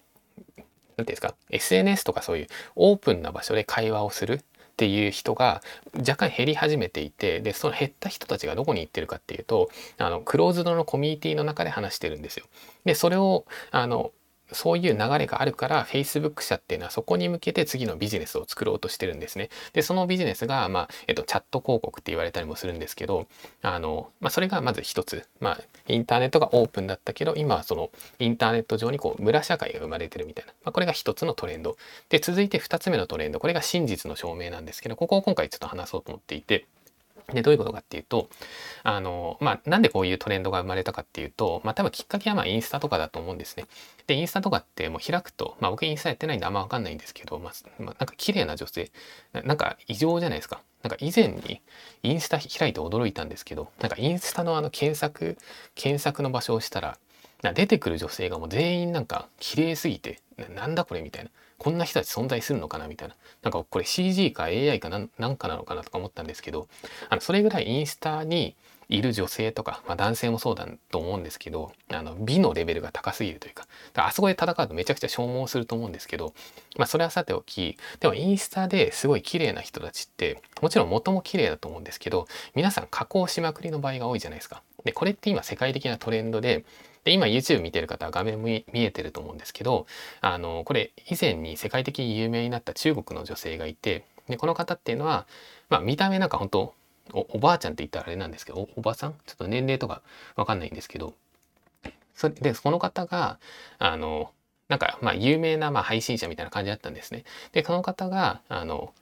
[0.46, 0.64] 何て
[0.96, 2.46] 言うんですか SNS とかそういう
[2.76, 4.40] オープンな場所で会話をする
[4.81, 5.61] っていう人が
[5.99, 9.68] 若干減り始めていてでその減った人たちがどこに行ってるかっていうと
[9.99, 12.47] あのクローズドのコミュニティの中で話してるんですよ。
[12.87, 14.11] でそれをあの
[14.53, 19.51] そういう流れがあるから Facebook 社っていうのはそこに向けて次のビジネスを作ろうとしてるんですね。
[19.72, 23.26] で、そのビジネスが、まあ、えっと、チャット広告って言われたりもするんですけど、
[23.62, 25.26] あの、まあ、それがまず一つ。
[25.40, 30.53] まあ、インターネットがオープンだったけど、今はそのインターネット上にこう、村社会が生まれてるみたいな。
[30.64, 31.76] まあ、これが一つのトレンド。
[32.09, 33.40] で、続いて二つ目のトレンド。
[33.40, 36.66] これが真実の証明なんですけど、ここを今回ちょっと話そうと思っていて、
[37.35, 38.28] で、どういうことかっていうと、
[38.83, 43.66] あの、まあ、なんでこういうトレンドが生まれたかっていうと、まあ、多分きっかけはまあインスタとかだと思うんですね。
[44.07, 48.91] で、インスタとかってもう開くと、まあ、僕インスタやってないんであんまわかんないんですけど、まあ、まあ、なんか綺麗な女性
[49.33, 50.62] な、なんか異常じゃないですか。
[50.83, 51.61] なんか以前に
[52.03, 55.37] インスタ開いて驚いたんですけど、なんかインスタのあの検索、
[55.74, 56.99] 検索の場所をしたら、
[57.55, 60.20] 出てくる女性がもう全員なんか綺麗すぎて、
[60.55, 61.31] なんだこれみたいな。
[61.61, 63.14] こんな人たち存在するのかなみたいな。
[63.42, 66.68] なんかこれ CG か AI かなんかなのかなとか思ったんですけど、
[67.11, 68.56] あのそれぐらいインスタに
[68.88, 76.32] いる女性とか、まあ、男性もそうだと思うんですけど、あの美のレベルが高すぎるというか、だからあそこで戦うとめちゃくちゃ消耗すると思うんですけど、
[76.78, 84.62] まあそれはさておき、でもインスタですごい綺麗な人たちって、もちろん元も綺麗だと思うんですけど、皆さん加工しまくりの場合が多いじゃないですか。
[84.84, 86.64] で、これって今世界的なトレンドで、
[87.05, 89.86] で今 YouTube 見てる方は画面見えてると思うんですけど
[90.20, 95.26] あのこれ以前に世界的に有名になった中国の女性がいてでこの方っていうのは、
[95.68, 96.74] まあ、見た目なんか本当
[97.12, 99.14] おおばあちゃんって言ったらあれなんですけどおばさん？
[99.26, 100.03] ちょっと年齢とか
[100.36, 101.14] わかんないんですけど
[102.14, 103.38] それでこの方が
[103.78, 104.30] あの
[104.68, 107.24] なんかまあ有名なまあ配信者みたいな感じだったんですね。
[107.51, 108.92] でこの方があの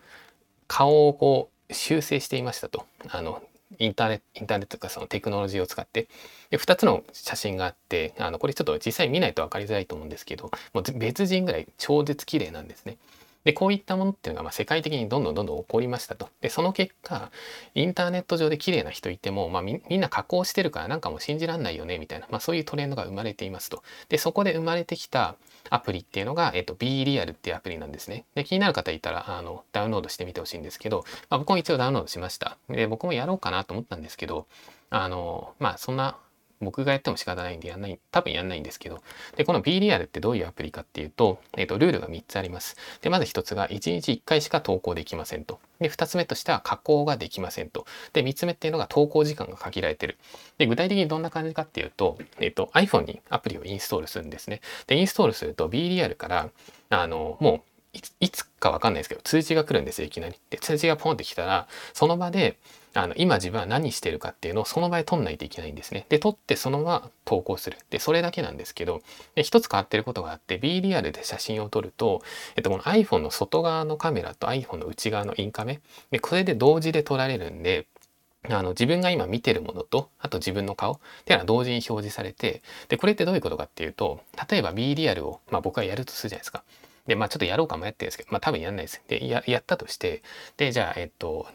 [0.69, 2.87] 顔をこう修正していましたと。
[3.09, 3.43] あの
[3.79, 6.09] インターネット、インターネットとかそのテクノロジーを使って、
[6.51, 12.97] で、2つの写真があって、あの、これちょっと実際見ないと分かりづらいと思うんですけど、もう別人ぐらい超絶綺麗なんですね。
[13.45, 16.29] で、こういったものっていうのがま世界的にどんどんどんどん起こりましたと。
[16.41, 17.31] で、その結果、
[17.75, 23.83] インターネット上で綺麗な人いても、まあ、みんな加工してるからなんかもう信じらんないよね、みたいな、まあ、そういうトレンドが生まれていますと。
[24.09, 25.37] で、そこで生まれてきた
[25.71, 28.25] アプリっていうのが、えっと、B リアルっていうアプリなんですね。
[28.35, 32.59] で、気になる方いたら、あの、ダウンロードしてみてほしいんですけど、まあ、僕も一応ダウンロードしました。
[32.69, 34.47] で、僕もやろうかなと思ったんですけど、
[34.91, 36.19] あの、まあ、そんな
[36.61, 39.03] 僕がやっても仕方ないんでやんない、多分やんないんですけど、
[39.37, 42.77] で、この B リアルってどういうアプリかっていうと、えっ、ー、と、ルールが3つあります。
[43.01, 45.61] で、まず1つが1日1回しか投稿できませんと。
[45.79, 47.87] で、2つ目としては加工ができませんと。
[48.13, 50.19] で、3つ目っていうのが投稿時間が限られてる。
[50.59, 54.61] で、具体的にどんな感じかっていうと、えっ、ー、と、iPhone にアプリをインストールするんですね。
[54.87, 56.51] で、インストールすると B リアルから、
[56.91, 57.69] あの、もう
[58.21, 60.35] いつかわかんないですけど、通知が来るんですよ、いきなり。
[60.51, 62.59] で、通知がポンってきたら、その場で、
[62.99, 66.07] あの今自分は何してるかっていうのをその場で撮んないといけないんですね。
[66.09, 67.79] で、撮ってそのまま投稿する。
[67.91, 69.03] で、それだけなんですけど、
[69.35, 72.23] で一つ変わってることがあって、B リアルで写真を撮ると、
[72.57, 75.81] えっと、この iPhone の外側のカメラと iPhone の内側のインカメ、
[76.11, 77.87] で、これで同時で撮られるんで、
[78.51, 86.63] あの自分が今見てるものとあと自分の顔っていうのは同時に表示されてでこれってどういうことかっていうと例えば B リアルを、まあ、僕がやるとするじゃないですか
[87.09, 90.23] でまあちょっとやろうかもやってるんですけどまあ多分やんないですでややったとして
[90.57, 91.49] でじゃあえっと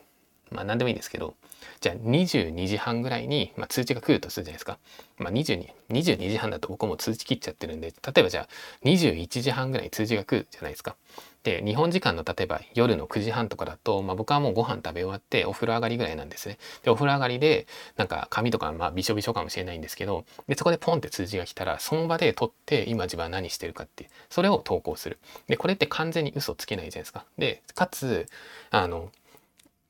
[0.53, 1.35] まあ何でもいいんですけど
[1.83, 4.77] じゃあ22時半ぐらいに、まあ、通知が来るとするじゃないですか。
[5.17, 8.47] まあ、22, 22時半だと僕も通知切っちゃってるんで、例えばじゃあ
[8.85, 10.95] 21時半ぐらいに通知が来るじゃないですか。
[11.43, 16.57] で、日本時間の例えば夜の9時半とかだと、まあ、僕はもうご飯食べ終わってお風呂上がりぐらいなんですね。
[16.83, 25.19] で、お風呂上がりで、なんか髪とかまあびしょびしょかもしれないんですけど、で、そこでポンって通知が来たら、その場で撮って今自分は何してるかって、それを投稿する。
[25.47, 27.25] で、これって完全に嘘つけないじゃないですか。
[27.37, 28.25] で、かつ、
[28.71, 29.11] あの、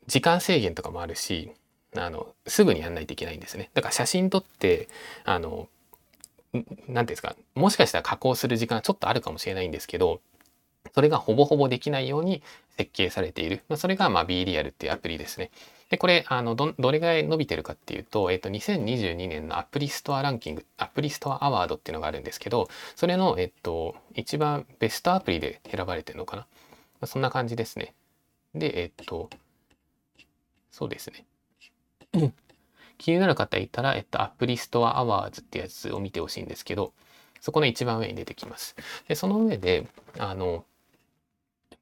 [0.07, 1.51] 時間制限とかもあるし、
[1.95, 3.69] あのすぐにやんないといけないんですね。
[3.73, 4.87] だから写真撮って
[5.25, 5.67] あの
[6.53, 10.21] 何て言うんですかもしかしたら加工する時間ちょっとあるかもしれないんですけど
[10.93, 12.43] それがほぼほぼできないように
[12.77, 13.63] 設計されている。
[13.69, 15.49] まあ、それがまあ BeReal っていうアプリですね。
[15.89, 26.41] で、これ、あのど、どれぐらい伸びてるかっていうと、えっと、2022年のアプリストアランキング、アプリストアアワードっていうのがあるんですけど、それの、えっと、一番ベストアプリで選ばれてるのかな。
[26.41, 26.47] ま
[27.01, 27.93] あ、そんな感じですね。
[28.55, 29.29] で、えっと、
[30.73, 31.25] そうですね。
[32.97, 36.93] 気になる方いたら、えっと、アプリストアアワーズってやつを見てほしいんですけど、
[37.41, 38.75] そこの一番上に出てきます。
[39.07, 40.65] で、その上で、あの、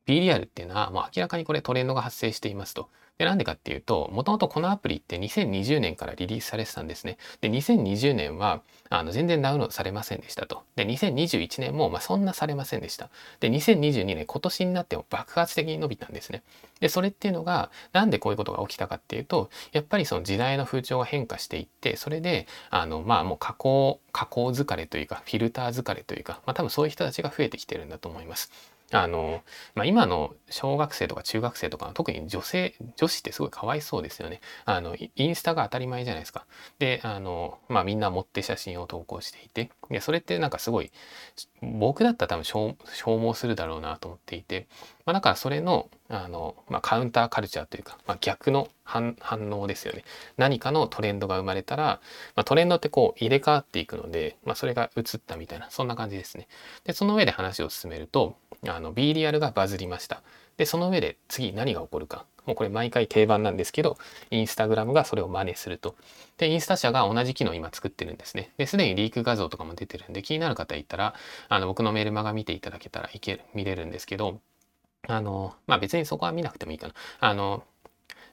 [0.05, 2.89] B リアルっていうのはもう明らかにこれトレンドが発生していますと。
[3.21, 7.19] で、なんでかっていうと、もともとこのアプリって2020年からリリースされてたんですね。
[7.39, 10.63] で、2020年はあの全然ダウンロードされませんでしたと。
[10.75, 13.11] で、2021年もまあそんなされませんでした。
[13.39, 16.41] で、2022年今年になっても爆発的に伸びたんですね。
[16.79, 28.51] で、それっていうのが、なんでこういうことが起きたかっていうと、やっぱりその時代の風潮が変化していって、それで、あの、まあもう加工、加工疲れというか、フィルター疲れというか、まあ多分そういう人たちが増えてきてるんだと思います。
[28.91, 29.41] あの、
[29.75, 34.41] まあ、今の小学生とか中学生とか特に女性女子ってすごいかわいそうですよね。
[34.65, 36.45] あのインスタが当たり前じゃないですか。
[36.79, 40.91] であの、まあ、みんな持って写真を投稿していてでそれってなんかすごい
[41.61, 44.67] 僕だったら多分消耗するだろうなと思っていて、
[45.05, 49.15] まあ、だからそれのあの、まあ、カウンターカルチャーというか、まあ、逆の反
[49.51, 50.03] 応ですよね。
[50.37, 52.01] 何かのトレンドが生まれたら、
[52.35, 56.47] まあ、トレンドってこう入れ替わっていくので、まあ、それが移ったみたいなそんな感じですね。
[56.83, 58.35] でその上で話を進めると
[58.67, 60.21] あの B リアルがバズりました。
[60.57, 62.25] で、その上で次何が起こるか。
[62.45, 63.97] もうこれ毎回定番なんですけど、
[64.31, 65.95] インスタグラムがそれを真似すると。
[66.37, 68.51] で、インスタ社が同じ機能今作ってるんですね。
[68.57, 71.15] で、すでにリーク画像とかも出てるんで、気になる方いたら、
[71.49, 74.39] あの、僕のメールマガ見ていただけたらいける、見れるんですけど、
[75.07, 76.93] あの、まあ別にそこは見なくてもいいかな。
[77.19, 77.63] あの、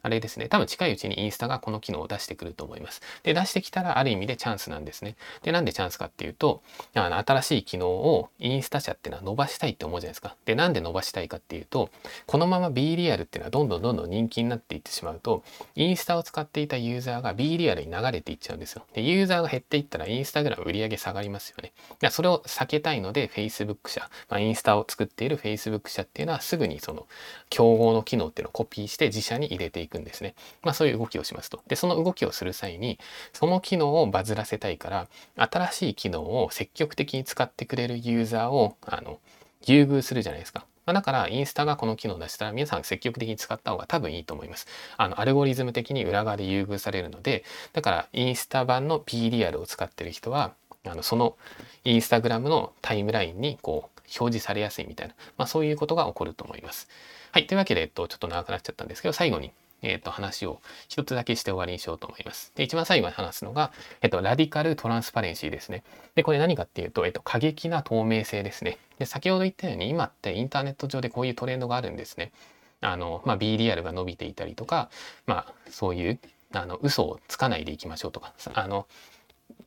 [0.02, 3.02] あれですね、多分近いうちにインスタがこの機能を出してくると思います。
[3.22, 5.16] で、出してきたらある意味でチャンスなんですね。
[5.42, 6.62] で、なんでチャンスかっていうと、
[6.94, 10.36] あの新しい機能をインスタ社っていうのは伸ばしたいって思うじゃないですか。
[10.44, 11.90] で、なんで伸ばしたいかっていうと、
[12.26, 15.42] このまま B リアルっていうのはどんどんどんどん人気になっていってしまうと、
[15.74, 18.82] インスタを使っていたユーザーが B リアルに流れていっちゃうんですよ。
[18.94, 21.72] で、ユーザーが減っていったらインスタグラム売り上げ下がりますよね。
[22.00, 27.06] でそれを避けたいので Facebook 社、まあ、インスタを作っている Facebook 社っていうのはすぐにその
[27.48, 30.34] 競合の機能っていうのをコピーして自社に入れていくくんですね。
[30.62, 31.60] まあそういう動きをしますと。
[31.66, 32.98] で、その動きをする際に、
[33.32, 39.18] その機能をバズらせたいから、新しい機能を積極的に使ってくれるユーザーを、あの、
[39.66, 40.64] 優遇するじゃないですか。
[40.86, 44.66] まだからインスタがこの機能を出したら皆さん積極的に使った方が多分いいと思います。
[44.96, 50.54] あのアルゴリズム的に裏側で優遇されるのでだからインスタ版の P リアルを使ってる人は
[50.86, 51.36] あのその
[51.84, 56.88] インスタグラムのタイムラインにこう表示されやすいみたいな、まあ、そういうことが起こると思います。
[57.32, 57.46] はい。
[57.46, 59.52] というわけで、えっと、ちょっと長くなっちゃったんですけど、最後に
[59.82, 62.52] えっ、ー、と、話を一つだけして終わりにしようと思います。
[62.54, 63.72] で、一番最後に話すのが、
[64.02, 65.84] えっ、ー、と、ラディカルトランスパレンシーですね。
[66.14, 68.78] で、これ何かっていうと、えっ、ー、と、過激な透明性ですね。
[68.98, 72.32] で、先ほど言ったように、今ってインターネット上でこういうトレンドがあるんですね。
[72.80, 74.90] あの、まあ、B リアルが伸びていたりとか、
[75.26, 76.18] まあ、そういう、
[76.52, 78.86] あの、嘘をつかないでいきましょうとか、あの、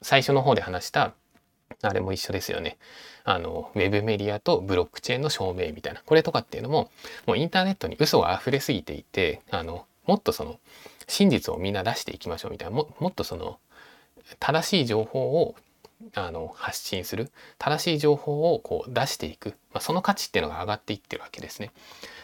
[0.02, 1.14] 最初の方で話した、
[1.82, 2.78] あれも一緒ですよね。
[3.24, 6.02] あの、ウェブメディアとブロックチェーンの証明みたいな。
[6.06, 6.92] これとかっていうのも、
[7.26, 10.60] もうインターネットに嘘が溢れすぎていて、あの、もっとその
[11.08, 13.60] 真実をみんな出していきましょうみたいなももっとその
[14.40, 15.56] 正しい情報を
[16.16, 21.72] あの発信する正しい情報をこう出していく、まあ、その価値っていうのが上がっていってるわけですね。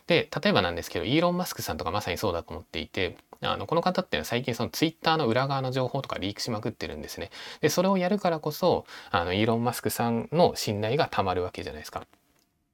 [0.08, 7.30] で例えばなんですけどイーロン・マスクさんとかまさにそうだと思っていてあのこの方っていうのは最近そのツイッターの裏側の情報とかリークしまくってるんですね。
[7.62, 12.08] でそれをやるからこそあのイーロン・マスクさんの信頼がたまるわけじゃないですか。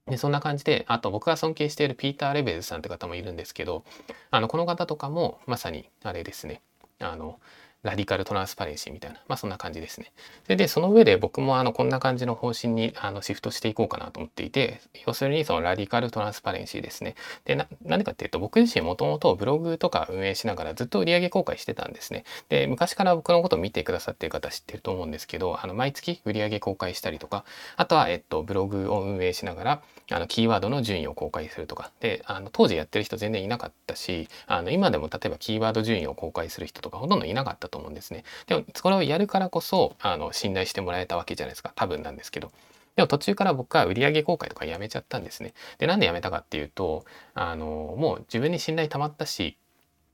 [0.08, 3.84] でそんな感じであと僕が尊敬しているピーター・レベルズさんって方もいるんですけど
[4.32, 6.62] あのこの方とかもまさにあれですね。
[6.99, 7.39] あの
[7.84, 10.11] ラディカルトランスパレンシーみたいな、まあそんな感じですね。
[10.47, 17.15] で、でその上で僕もあのこんな感じの方針にあのシフトしていこうかなと思っていて、要するにそのラディカルトランスパレンシーですね。
[17.45, 22.23] で、な、なんでかっていうと僕自身もともとブログとか運営しながらずっと売上公開してたんですね。
[22.49, 27.43] で、昔から僕のことを見てくださってる方知ってると思うんですけど、あの毎月売上公開したりとか、
[27.75, 38.24] あとはえっとブログを運営しながらあのキーワードの順位を公開するとか、で、あの当時やってる人全然いなかったし、あの今でも例えばキーワード順位を公開する人とかほとんどいなかったと思うんですね。
[38.45, 41.74] でもこれをやるからこそあの信頼してもらえたわけじゃないですか。
[41.76, 42.51] 多分なんですけど。
[42.95, 45.55] でも途中から僕は売上公開とかやめちゃったんですね。
[45.80, 49.57] でなんでやめたかっていうとあのもう自分に信頼たまったし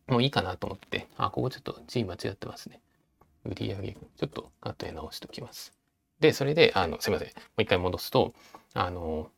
[0.08, 2.80] もういいかなと思ってあここちょっと字間違ってますね。
[3.44, 5.74] 売上ちょっと後で直しておきます。
[6.22, 7.28] でそれであのすいません。
[7.28, 8.34] もう一回戻すと
[8.74, 9.30] あの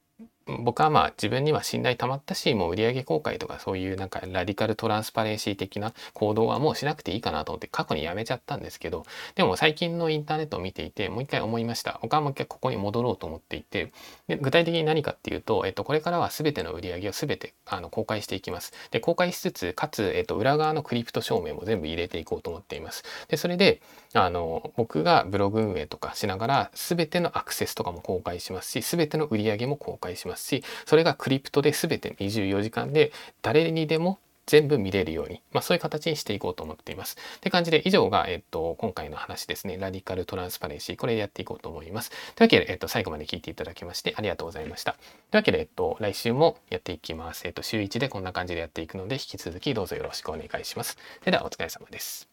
[0.47, 11.99] 僕はまあ自分には信頼たまったしもう売上公開とかそういうなんかラディカルトランスパレンシー的な行動はもうしなくていいかなと思って過去にやめちゃったんですけどでも最近のインターネットを見ていてもう一回思いました。
[12.01, 13.91] 僕はもう一回ここに戻ろうと思っていて
[14.27, 18.73] で具体的に何かっていうと、えっと、これからは全ての売上を全てあの公開していきます。
[18.91, 23.03] で公開しつつかつ、えっと、裏側のクリプト証明も全部入れていこうと思っています。
[23.27, 23.81] でそれで
[24.13, 30.30] あの僕がブログ運営とかしながら全てのアクセスとかも公開しますし全ての売上も公開します。
[30.31, 33.11] ますしそれがクリプトで全て24時間で
[33.41, 37.15] 誰にでも全部見れるように、まあ、そういう形にしていこうと思っています。
[37.37, 39.77] って感じで以上が、えっと、今回の話ですね。
[39.77, 40.95] ラディカルトランスパレンシー。
[40.97, 42.09] これでやっていこうと思います。
[42.35, 44.93] というわけで、えっと、最後まで聞いていただきましてありがとうございました。
[44.93, 47.47] というわけで、えっと、来週もやっていきます。
[47.47, 50.97] えっと、週1でこんな感じでやっていくので、引き続きどうぞよろしくお願いします。
[51.19, 52.30] それではお疲れ様です。